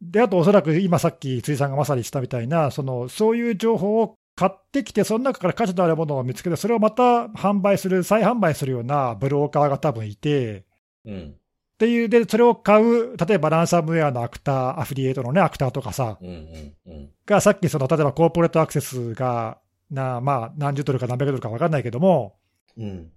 [0.00, 10.64] で、あとおそらく今さっき辻さんがまさにしたみたいな、その、そういう情報を買ってきて、その中から価値のあるものを見つけて、それをまた販売する、再販売するようなブローカーが多分いて、
[11.04, 11.37] うん。
[11.78, 17.10] っていう、で、それを買う、例えばランサムウェアのアクター、アフィリエイトのね、アクターとかさ、うんうんうん。
[17.24, 19.58] がさっきその、例えばコーポレートアクセスが、
[19.88, 22.34] な、まあ、何十ドルか何百ドルか分かんないけども、
[22.76, 23.12] うん。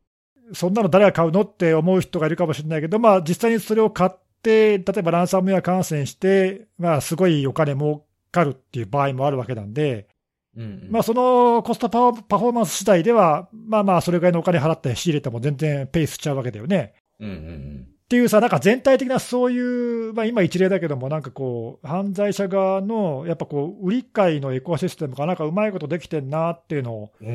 [0.54, 4.12] そんなの誰が買うのって思う人がいるかもしれないけど、まあ、実際にそれを買っ
[4.44, 10.08] て、例えばランサムウェア感染して、まあ、すごいお金儲かるっていう場合もあるわけなんで、
[10.56, 10.88] うんうん。
[10.92, 16.94] まあ、そのコストパフォーマンス次第では、まあまあ、それぐらいのお金払って仕入れても全然ペースしちゃうわけだよね。
[17.20, 27.26] うんうんっていうさ、なんか全体的なそういう、まあ、今一例だけども、なんかこう、犯罪者側の、やっぱこう、売り買いのエコシステムがなんかうまいことできてんなっていうのを、う。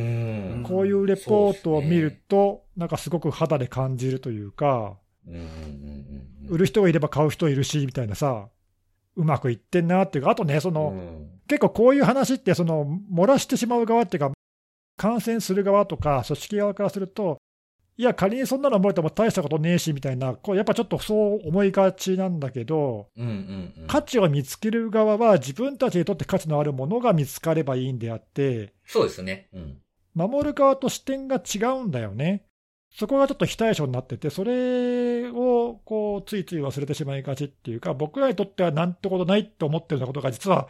[0.64, 5.47] こういうレポートを見ると、なんかすごく肌で感じるというか、うんうんうん
[6.45, 6.49] うん。
[6.51, 8.49] 売る人がいれば買う人いるし、みたいなさ、
[9.16, 14.33] うまくいってんなっていうか、あとね、その、うん結構こういう話って、その、漏らしてしまう側っていうか、
[14.99, 17.39] 感染する側とか、組織側からすると、
[17.99, 23.86] いや、仮にそんなの漏れても大したことねえしみたいな、こうやっぱちょっとそう思いがちなんだけど、うんうんうん。
[23.86, 29.49] 価値を見つける側は、自分たちにとって価値のあるものが見つかればいいんであって、そうですね。
[29.55, 29.78] うん。
[30.14, 32.44] 守る側と視点が違うんだよね。
[32.94, 40.68] そこがちょっと非対称になってて、それをこうついつい忘れてしまいがちっていうか、僕らにとってはなんてことないって思ってるようなことが、実は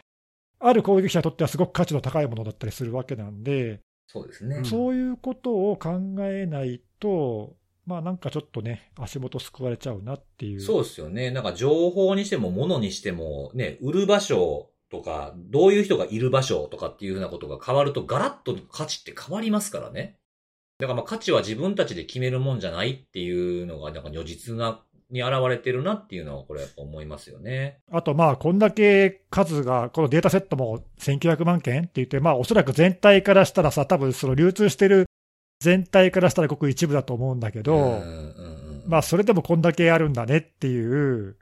[0.59, 4.63] ある攻撃者にとってはすごく価値の高いものだったりするわけなんで、そうですね。
[4.63, 7.55] そういうことを考えないと、
[7.85, 10.61] まあなんかちょっとね、足元すくわれちゃうなっていう。
[10.61, 11.31] そうですよね。
[11.31, 20.17] なんか情報にしても物にしても、ね、売る場所とか、どういう人がいる場所とかっていうふうなことが変わると、ガラッと価値って変わりますからね。
[20.79, 27.79] だからまあ価値は自分たちで決めるもんじゃないっていうのが、なんか如実な、に現れてるなっていうのは、これやっぱ思いますよね。
[27.91, 35.05] あとまあ、こんだけ数が、このデータセットも1900万件って言って、まあおそらく全体からしたらさ、多分その流通してる
[35.59, 38.01] 全体からしたらごく一部だと思うんだけど。
[38.87, 41.35] まあそれでもこんだけあるんだねっていう、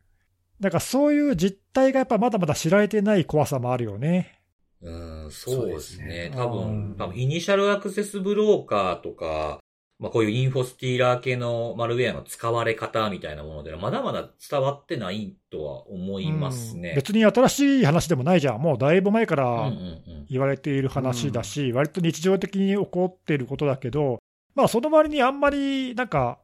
[0.59, 4.41] なんかそういう実態がやっぱまだまだ知られてない怖さもあるよね。
[4.81, 6.31] うん、そうですね。
[6.31, 9.59] すね多うん分、多分、イニシャルアクセスブローカーとか、
[9.97, 16.89] まあこういうインフォスティーラー系のマルウェアの使われ方みたいなものでは、まだまだ伝わってないとは思いますね。
[16.89, 18.61] うん別に新しい話でもないじゃん。
[18.61, 20.25] もうだいぶ前かうんうらんうん。
[20.29, 24.19] 言われている話だし、割と日常的に起こっていることだけど、
[24.53, 26.39] まあその割にあんまりなんか、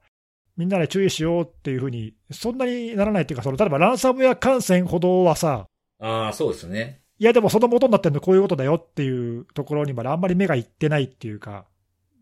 [0.57, 5.65] みんなで注意しようっていうふうに、そんなにならないっていうか、その例えばランサムウェア感染ほどはさ、
[5.99, 7.01] ああ、そうですね。
[7.19, 11.65] いやでもその元になってるのこういうことだよっていうところにまであんまり目がいってないっていうか、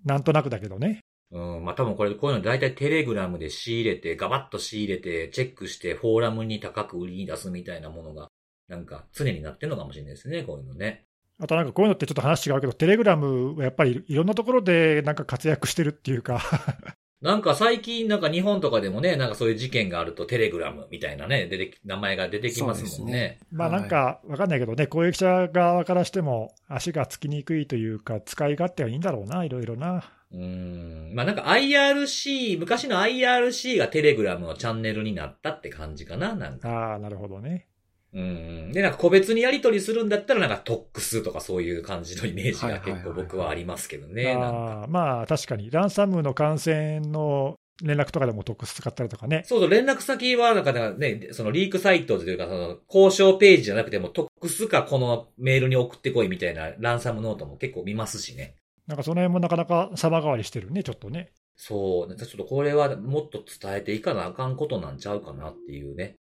[0.05, 0.99] なんとなくだけどね。
[1.31, 8.29] うん、まあ多分これ、こういうの大体テレグラムで仕入れて、ガバッと仕入れて、チェックして、フォーラムに高く売りに出すみたいなものが、
[8.67, 11.05] なんか常になってるのかもしれないですね、こういうのね。
[11.41, 16.41] あとなんかこういうのってちょっと話違うけど、テレグラムはやっぱりいろんなところでなんか活躍してるっていうか、
[17.21, 23.13] なんか最近なんか日本とかでもね、なんかそういう事件があるとテレグラムみたいなね、出てき、名前が出てきますもんね。
[23.13, 30.18] ねまあなんかわかんないけどね、攻撃者側からしても足がつきにくいというか、使い勝手はいいんだろうな、いろいろな。
[30.31, 31.15] うーん。
[31.15, 36.69] まあなんか IRC、昔の IRC がテレグラムのチャンネルになったって感じかな、なんか。
[36.69, 37.67] ああ、なるほどね。
[38.13, 38.71] うん。
[38.71, 44.33] で、なんか個別にやり取りするんだったらなんかトックスとかそういう感じのイメージが結構僕はありますけどね。
[44.33, 49.43] あーまあ確かに、ランサムの感染の連絡とかでも特殊使ったりとかね。
[49.45, 58.55] そうそう、連絡先は、なんかね、そのリークサイトというか、その、交渉ページじゃなくても、トックスかこのメールに送ってこいみたいなランサムノートも結構見ますしね。
[58.89, 61.31] なんかその辺もなかなか様変わりしてるね、ちょっとね。
[61.55, 66.15] そう、なんかちょっとこれはもっと伝えていかなあかんことなんちゃうかなっていうね。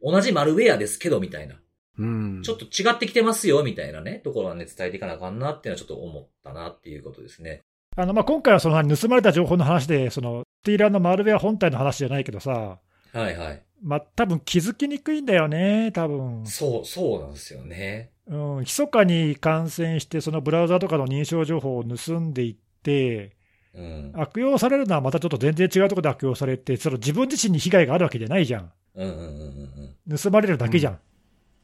[0.00, 1.56] 同じマルウェアですけど、みたいな。
[1.98, 2.42] うん。
[2.44, 7.62] ちょっと違ってきてますよ、みたいなね、ところはね、伝えていかなあかんなっていうのはちょっと思ったなっていうことですね。
[7.96, 12.78] あのまあ今回はその盗まれた情報の話で、そのスティーラーのマルウェア本体の話じゃないけどさ、
[13.12, 13.62] はいはい。
[13.82, 18.13] まあ多分気づきにくいんだよね、多分そう、そうなんですよね。
[18.26, 23.36] うん、密かに感染して、そのブラウザとかの認証情報を盗んでいって、
[23.74, 24.12] うん。
[24.14, 28.72] 悪用されるのはまたちょっと全然違うところで悪用されて、その自分自身に被害があるわけじゃないじゃん。
[28.94, 30.18] うんうんうんうんうん。
[30.18, 30.98] 盗まれるだけじゃん。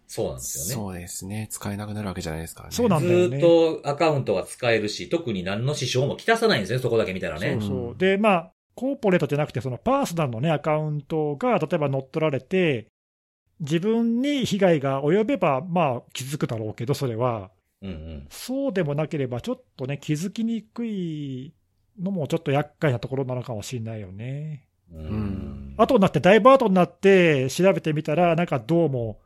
[0.07, 0.85] そうなんですよね。
[0.85, 1.49] そうですね。
[1.51, 2.75] 使えなくなるわけじゃないですからね。
[2.75, 7.59] そうなんだよねずーっとアカウントが使えるし、特に何の支障もきたさないんですね、そこだけ見たらね。
[7.61, 7.97] そうそう。
[7.97, 12.89] で、まあ、コーポレートじゃなくて、そのパーソナルのね、アカウントが、例えば乗っ取られて、
[13.61, 17.51] 自分に被害が及べば、まあ、気づくだろうけど、それは。
[17.83, 18.27] うんうん。
[18.31, 21.55] そうでもなければ、ちょっとね、気づきにくい
[21.99, 24.67] のもちょっと厄介なところなのかもしれないよね。
[24.93, 29.21] うんん後になって、だいぶ後になって調べてみたら、なんかどうも、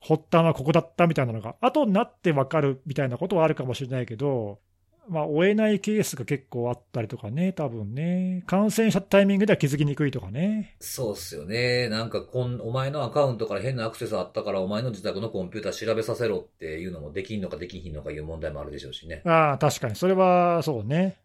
[0.00, 4.60] 発端はここだったみたいなのが、後になって分かるみたいなことはあるかもしれないけど、
[5.08, 10.76] まあ、追えないケースが結構あったりとかね、多分ね、感染したタイミングでは気づきにくいとかね。
[10.80, 11.88] そうっすよね。
[11.88, 19.22] なんかこん、お前のアカウントから変なアクセスあったから、お前の自宅のコンピューター調べさせろっていうのもできんのかできひんのかいう問題もあるでしょうしね。
[19.24, 21.16] ああ、確かに、それはそうね。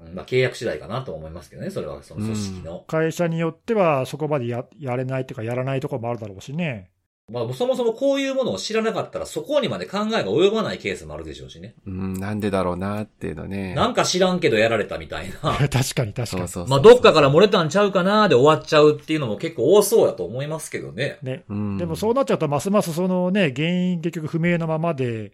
[0.00, 2.84] うんまあ契約次第かなと思いますけどね、それはその組織の。
[2.86, 6.90] 会社によっては、そこまでややれないというか、やらないところもあるだろうしね。
[7.30, 11.74] まあそもそもこういうものを知らなかったら、そこにまで考えが及ばないケースもあるでしょうしね。
[11.86, 13.74] うん、なんでだろうなっていうのね。
[13.74, 15.36] なんか知らんけどやられたみたいな。
[15.68, 16.26] 確かに、確かに。
[16.26, 16.66] そうそうそう。
[16.68, 21.18] まあどっかから漏れたんちゃうかなで終わっちゃうっていうのも結構多そうやと思いますけどね。
[21.22, 21.44] ね。
[21.48, 25.32] うん、でもそうなっちゃうと、ますますそのね、原因結局不明なままで、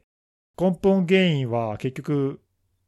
[0.60, 2.40] 根本原因は結局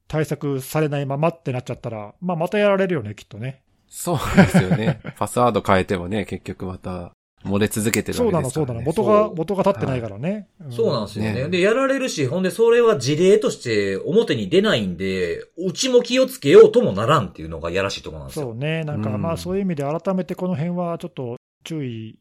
[0.09, 3.63] 対策されないままってなっちゃったら、まあまたやられるよね、きっとね。
[3.89, 5.01] そうですよね。
[5.17, 7.13] パスワード変えてもね、結局また
[7.47, 8.93] 漏れ続けてるそうなの、わけですから、ね。
[8.95, 9.23] そうなの。
[9.23, 10.49] 元が、元が立ってないからね。
[10.71, 11.35] そうなんですよね。
[11.35, 18.47] ねで、やられるし、ほんでそれは事例として表に出ないんで、うちも気をつけようともならんっていうのがやらしいところなんですよ。
[18.47, 18.85] そうね。
[18.85, 22.19] なんかうんまあそういう意味で改めてこの辺はちょっと注意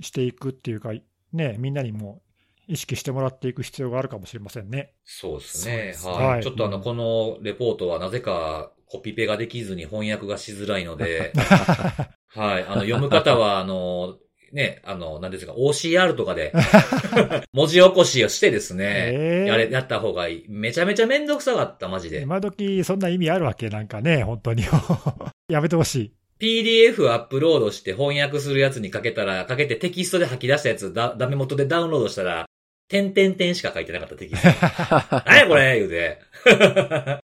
[0.00, 0.92] していくっていうか、
[1.32, 2.22] ね、みんなにも
[2.68, 4.94] 意識してもらっていく必要があるかもしれませんね。
[5.04, 5.92] そうですね。
[5.94, 11.32] すはい、はいちょっとあの、このレポートはなぜかコピペができずに翻訳がしづらいので、
[12.34, 12.64] はい。
[12.64, 14.16] あの、読む方は、あの、
[14.52, 16.52] ね、あの、何ですか、OCR とかで、
[17.52, 20.44] 文字起こしをしてですね、ええやれ、やった方がいい。
[20.48, 22.20] めちゃめちゃめんどくさかった、マジで。
[22.20, 24.64] 今時そんな意味あるわけなんかね、本当に。
[25.48, 26.12] やめてほしい。
[26.38, 32.46] PDF アップロードして翻訳するやつにかけたら、かけてテキストで吐き出したやつ、だ、ダメ元でダウンロードしたら、
[32.88, 34.48] 点点点しか書いてなかったテキスト。
[35.24, 37.22] 何やこれ言うて。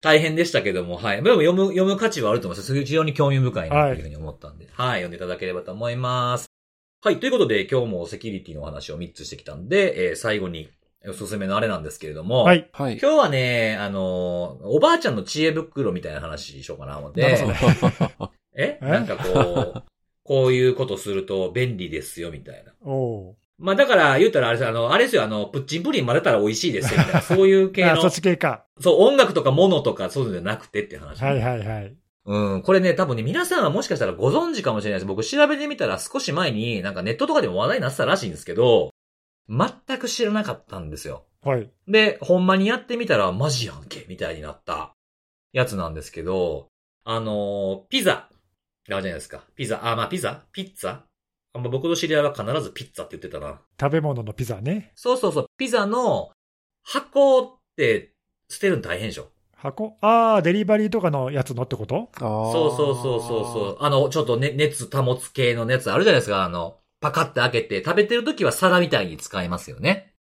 [0.00, 1.22] 大変でしたけども、はい。
[1.22, 2.74] でも読む、読む価値はあると思います。
[2.74, 6.50] 非常に興味深いなというふうに思ったんで、はい、読んでいただければと思います。
[7.02, 10.68] はい、ということで今日もセキュリティのお話を3つしてきたんで、えー最後に
[11.08, 12.68] おすすめのあれなんですけれども、はい。
[12.74, 12.98] はい。
[13.00, 17.22] 今日はね、あのーおばあちゃんの知恵袋みたいな話しようかな思って。
[17.22, 17.54] なんだ
[18.54, 18.78] え？
[18.82, 18.84] え？
[18.86, 19.40] なんかこ
[19.76, 19.82] う、
[20.24, 22.74] こういうことすると便利ですよ、みたいな。
[22.84, 27.22] おうまあだから言うたらあれですよ、あの、あれですよ、あの、プッチンプリン混ぜたら美味しいですよ、みたいな。
[27.22, 28.66] そういう系あ、のそっ、ち系か。
[28.78, 31.22] そう、音楽とか物とかそういうのじゃなくてっていう話。
[31.22, 31.94] はいはいはい。
[32.26, 35.06] うん、これね、多分ね、皆さんはもしかしたらご存知かもしれないです。
[35.06, 38.90] 僕調べてみたら少し前になんかネットとかでも話題になってたらしいんですけど、
[39.48, 41.24] 全く知らなかったんですよ。
[41.42, 41.70] はい。
[41.88, 44.92] で、ほんまにやってみたらマジやんけ、みたいになった
[45.52, 46.68] やつなんですけど、
[47.04, 48.32] あのーピザ、ある
[48.86, 49.42] じゃないですか。
[49.56, 50.44] ピザ、あ、まあピザ？
[50.52, 51.00] ピッツァ？
[51.52, 53.60] あんま僕の知り合いは必ずピッツァって言ってたな。
[53.80, 54.92] 食べ物のピザね。
[54.94, 56.30] そうそうそう、ピザの
[56.82, 58.12] 箱って
[58.48, 59.30] 捨てるの大変でしょ。
[59.60, 59.96] 箱？
[60.00, 62.10] ああ、デリバリーとかのやつのってこと？
[62.18, 63.76] そうそうそうそうそう。
[63.80, 66.44] あの、ちょっとね、熱保つ系のやつあるじゃないですか。
[66.44, 70.14] あの、パカって開けて、食べてる時は皿みたいに使えますよね。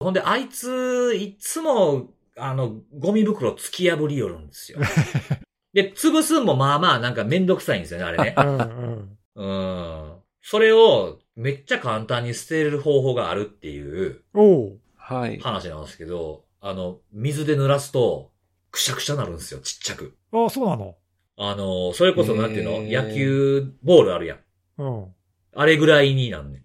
[0.00, 4.78] ほんで、あいつ、いつも、あの、ゴミ袋突き破りよるんですよ。
[5.74, 8.42] で、潰すんもまあまあなんかめんどくさいんですよね、あれねう。
[8.42, 9.18] んうん。
[9.34, 10.14] うん。
[10.40, 15.40] それを、めっちゃ簡単に捨てる方法があるっていうおうはい。
[15.40, 18.30] 話なんですけど、あの、水で濡らすと、
[18.74, 20.16] くしゃくしゃなるんですよ、ちっちゃく。
[20.32, 20.96] あそうなの？
[21.36, 24.38] あの、それこそなんていうの、野球ボールあるやん。
[24.78, 25.06] うん。
[25.54, 26.62] あれぐらいになんねん。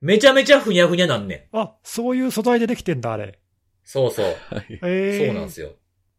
[0.00, 1.56] めちゃめちゃふにゃふにゃなんねん。
[1.56, 3.38] あ、そういう素材でできてんだ、あれ。
[3.84, 4.24] そうそう。
[4.24, 4.80] はい。
[4.82, 5.70] ええそうなんですよ。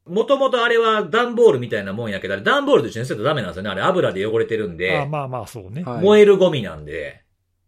[0.06, 3.70] もともとあれは段ボールみたいなもんやけど、あれ段ボールと一緒にするとダメなんですよね。
[3.70, 5.84] あれ油で汚れてるんで、あまあまあ、そうね。
[5.84, 7.24] はい燃えるゴミなんで、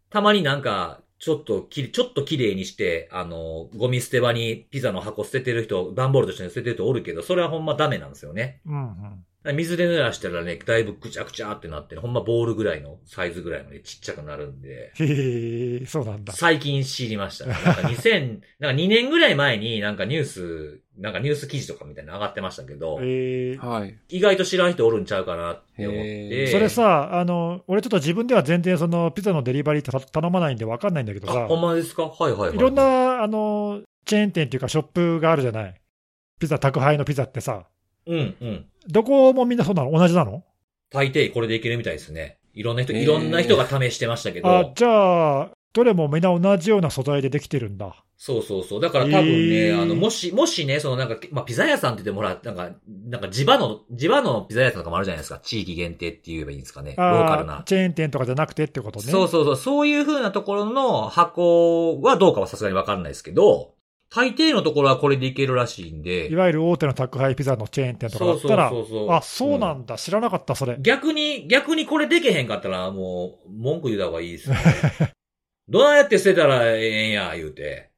[0.08, 8.62] たまになんか、ちょっとき、ちょっと綺麗にして、あの、ゴミ捨て場にピザの箱捨ててる人、段ボールとして捨ててる人おるけど、それはほんまダメなんですよね。
[8.66, 9.26] うんうん。
[9.42, 16.34] 水で濡らしたらね、だいぶぐちゃぐちゃってなって、ほんまボールぐらいのサイズぐらいのね、ちっちゃくなるんで、へえ、そうなんだ。
[16.34, 17.52] 最近知りましたね。
[17.52, 23.96] なんか2000、 なんか2年ぐらい前になんかニュース、なんかニュース記事とかみたいなの上がってましたけど、ええはい。
[24.10, 26.46] 意外と知らん人おるんちゃうかなって思っへて。
[26.48, 32.02] それさ、あの、俺ちょっと自分では全然そのピザのデリバリー頼まないんでわかんないんだけどあ、さほ、んまですか？
[32.08, 32.56] はいはいはい。
[32.56, 35.74] いろん、な、あの、チェーン店っていうかショップがあるじゃない。
[36.38, 37.66] ピザ宅配のピザってさ、
[38.06, 38.66] うんうん。
[38.88, 39.90] どこもみんなそうなの？
[39.90, 40.42] 同じなの？
[40.90, 42.38] 大抵これでいけるみたいですね。
[42.52, 47.94] いろんな人、いろんな人が試してましたけあど、、じゃあ、どれもみんな同じような素材でできてるんだ。
[48.16, 48.80] そうそうそう。
[48.80, 52.76] だから多分ね、へーあの、もし、もしね、そのなんか、まあ、ピザ屋さんって言ってもほら、なんか、
[53.08, 55.38] なんか地場の、地場のピザ屋さんとかもあるじゃないですか。
[55.38, 56.96] 地域限定って言えばいいんですかね。
[56.98, 57.62] ローカルな。
[57.64, 59.10] チェーン店とかじゃなくてってことね。
[59.10, 59.56] そうそうそう。
[59.56, 63.74] そういう風なところの箱はどうかはさすがにわかんないですけど、
[64.12, 66.34] 大抵のところはこれでいけるらしいんでい。
[66.34, 70.76] わゆる大手の宅配ピザのチェーン店とかだったら、そうそうそうそうあ、そうなんだ、知らなかった、それ。
[70.80, 74.60] 逆に、逆にこれでけへんかったらもう、文句言うた方がいいですよね。
[75.68, 77.90] どうやって捨てたらええんや、言うて。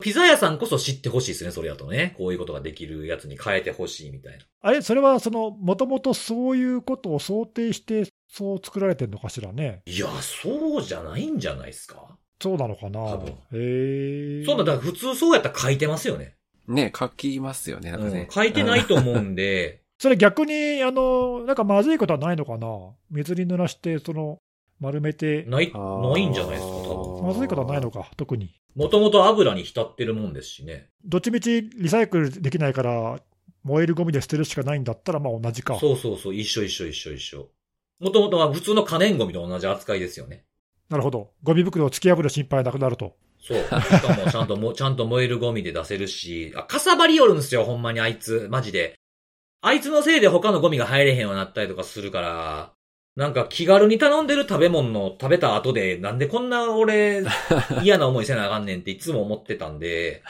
[0.00, 2.14] ピザ屋さんこそ知ってほしいですね、それやとね。
[2.16, 4.44] こういうことができるやつに変えてほしいみたいな。
[4.62, 9.82] あれ、それは、その、もともとそういうことを想定して、そう作られてるのかしらね。
[9.84, 12.16] いや、そうじゃないんじゃないですか。
[12.42, 13.00] そうなのかな？
[13.00, 14.44] 多分へえ。
[14.44, 16.34] そんな、だから普通そうやったら書いてますよね。
[16.68, 18.30] ね、書きますよね、なんかねうん。
[18.30, 22.66] 書いてないと思うんで、 それ逆に、あの、なんかまずいことはないのかな？
[23.10, 24.38] 水に濡らして、その、
[24.80, 27.26] 丸めて、ない、ないんじゃないですか、多分。
[27.28, 28.54] まずいことはないのか、特に。
[28.74, 30.88] もともと油に浸ってるもんですしね。
[31.04, 33.20] どっちみちリサイクルできないから、
[33.62, 35.78] 燃えるゴミで捨てるしかないんだったら、まあ同じか。
[35.78, 37.48] そうそうそう、一緒一緒一緒一緒。
[37.98, 40.44] もともとは普通の可燃ゴミと同じ扱いですよね。
[40.90, 41.30] なるほど。
[41.42, 43.14] ゴミ袋を突き破る心配なくなると。
[43.40, 43.58] そう。
[43.58, 43.78] しか
[44.12, 48.94] もちゃんとも、 ちゃんと燃えるゴミで出せるし、あ、かさばりよるんですよ、ほんまにあいつ、マジで。
[49.62, 52.72] あいつのせいで他のゴミが入れへんようになったりとかするから、
[53.16, 57.22] なんか気軽に頼んでる食べ物の食べた後で、なんでこんな俺、
[57.82, 60.22] 嫌な思いせなあかんねんっていつも思ってたんで、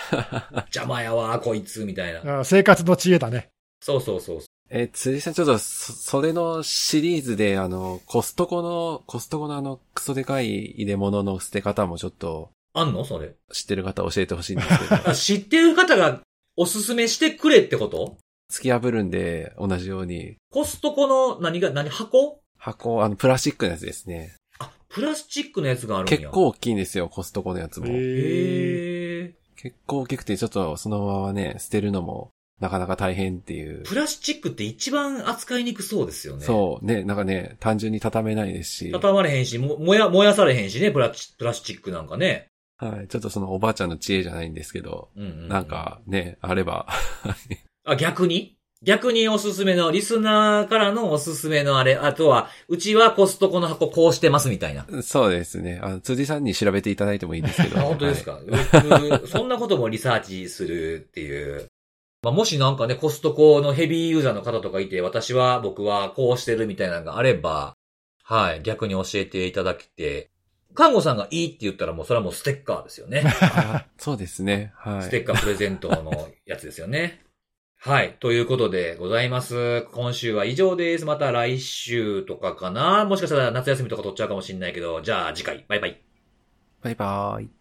[0.66, 2.40] 邪魔やわ、こいつ、みたいな。
[2.40, 3.48] あ生活の知恵だね。
[3.80, 4.40] そうそうそう。
[4.72, 13.04] え、辻井さん、ちょっと、そ、それのシリーズで、あの、コストコの、コストコのあの、クソでかい入れ物の捨て方もちょっと、あんの？
[13.04, 13.34] それ。
[13.52, 16.20] 知ってる方教えてほしいんですけど、 あ知ってる方が
[16.56, 18.16] おすすめしてくれってこと？
[18.48, 22.40] 突き破るんで、同じように、コストコの何が、何箱？
[22.58, 24.36] 箱、あの、プラスチックのやつですね。
[24.60, 26.16] あ、プラスチックのやつがあるんや。
[26.18, 27.86] 結構大きいんですよ、コストコのやつも。
[27.88, 29.60] へー。
[29.60, 32.30] 結構大きくて、ちょっとそのままね、捨てるのも、
[32.60, 33.82] なかなか大変っていう。
[33.84, 36.44] プラスチックって一番扱いにくそうですよね。
[36.44, 38.92] そう、ね、なんかね、単純に畳めないですし。
[38.92, 42.48] 畳まれへんし、も、燃や、燃やされへんしね、プラチ、プラスチックなんかね。
[42.76, 43.08] はい。
[43.08, 45.64] ちょっとそのおばあちゃんの知恵じゃないんですけど、うんうんうんなん。
[45.64, 46.86] かね、あれば。
[47.84, 48.56] あ、逆に？
[48.82, 54.86] 逆におすすめの、リスナーからのおすすめのあれ、あとは、うちはコストコの箱こうしてますみたいな。
[55.02, 55.78] そうですね。
[55.82, 57.76] あの、辻さんに調べていただいてもいいんですけど。
[57.80, 61.66] あ、本当ですはいそんなこともリサーチするっていう。
[62.22, 67.76] まあ、もしなんかね、コストコのヘビーユーザーの方とかいて、私は、僕はこうしてるみたいなのがあれば、
[68.22, 70.30] はい、逆に教えていただきて、
[70.74, 73.24] 看護さんがいいって言ったらもうそれはもうステッカーですよね。
[73.26, 74.72] あ そうですね。
[74.76, 75.02] はい。
[75.02, 77.24] ステッカープレゼントのやつですよね。
[77.76, 78.16] はい。
[78.20, 79.82] ということでございます。
[79.92, 81.06] 今週は以上です。
[81.06, 85.64] また来週とかかなもしかしたら夏休みとか取っちゃうかもしれないけど、じゃあ次回。
[85.66, 86.02] バイバイ。
[86.82, 87.59] バイバーイ。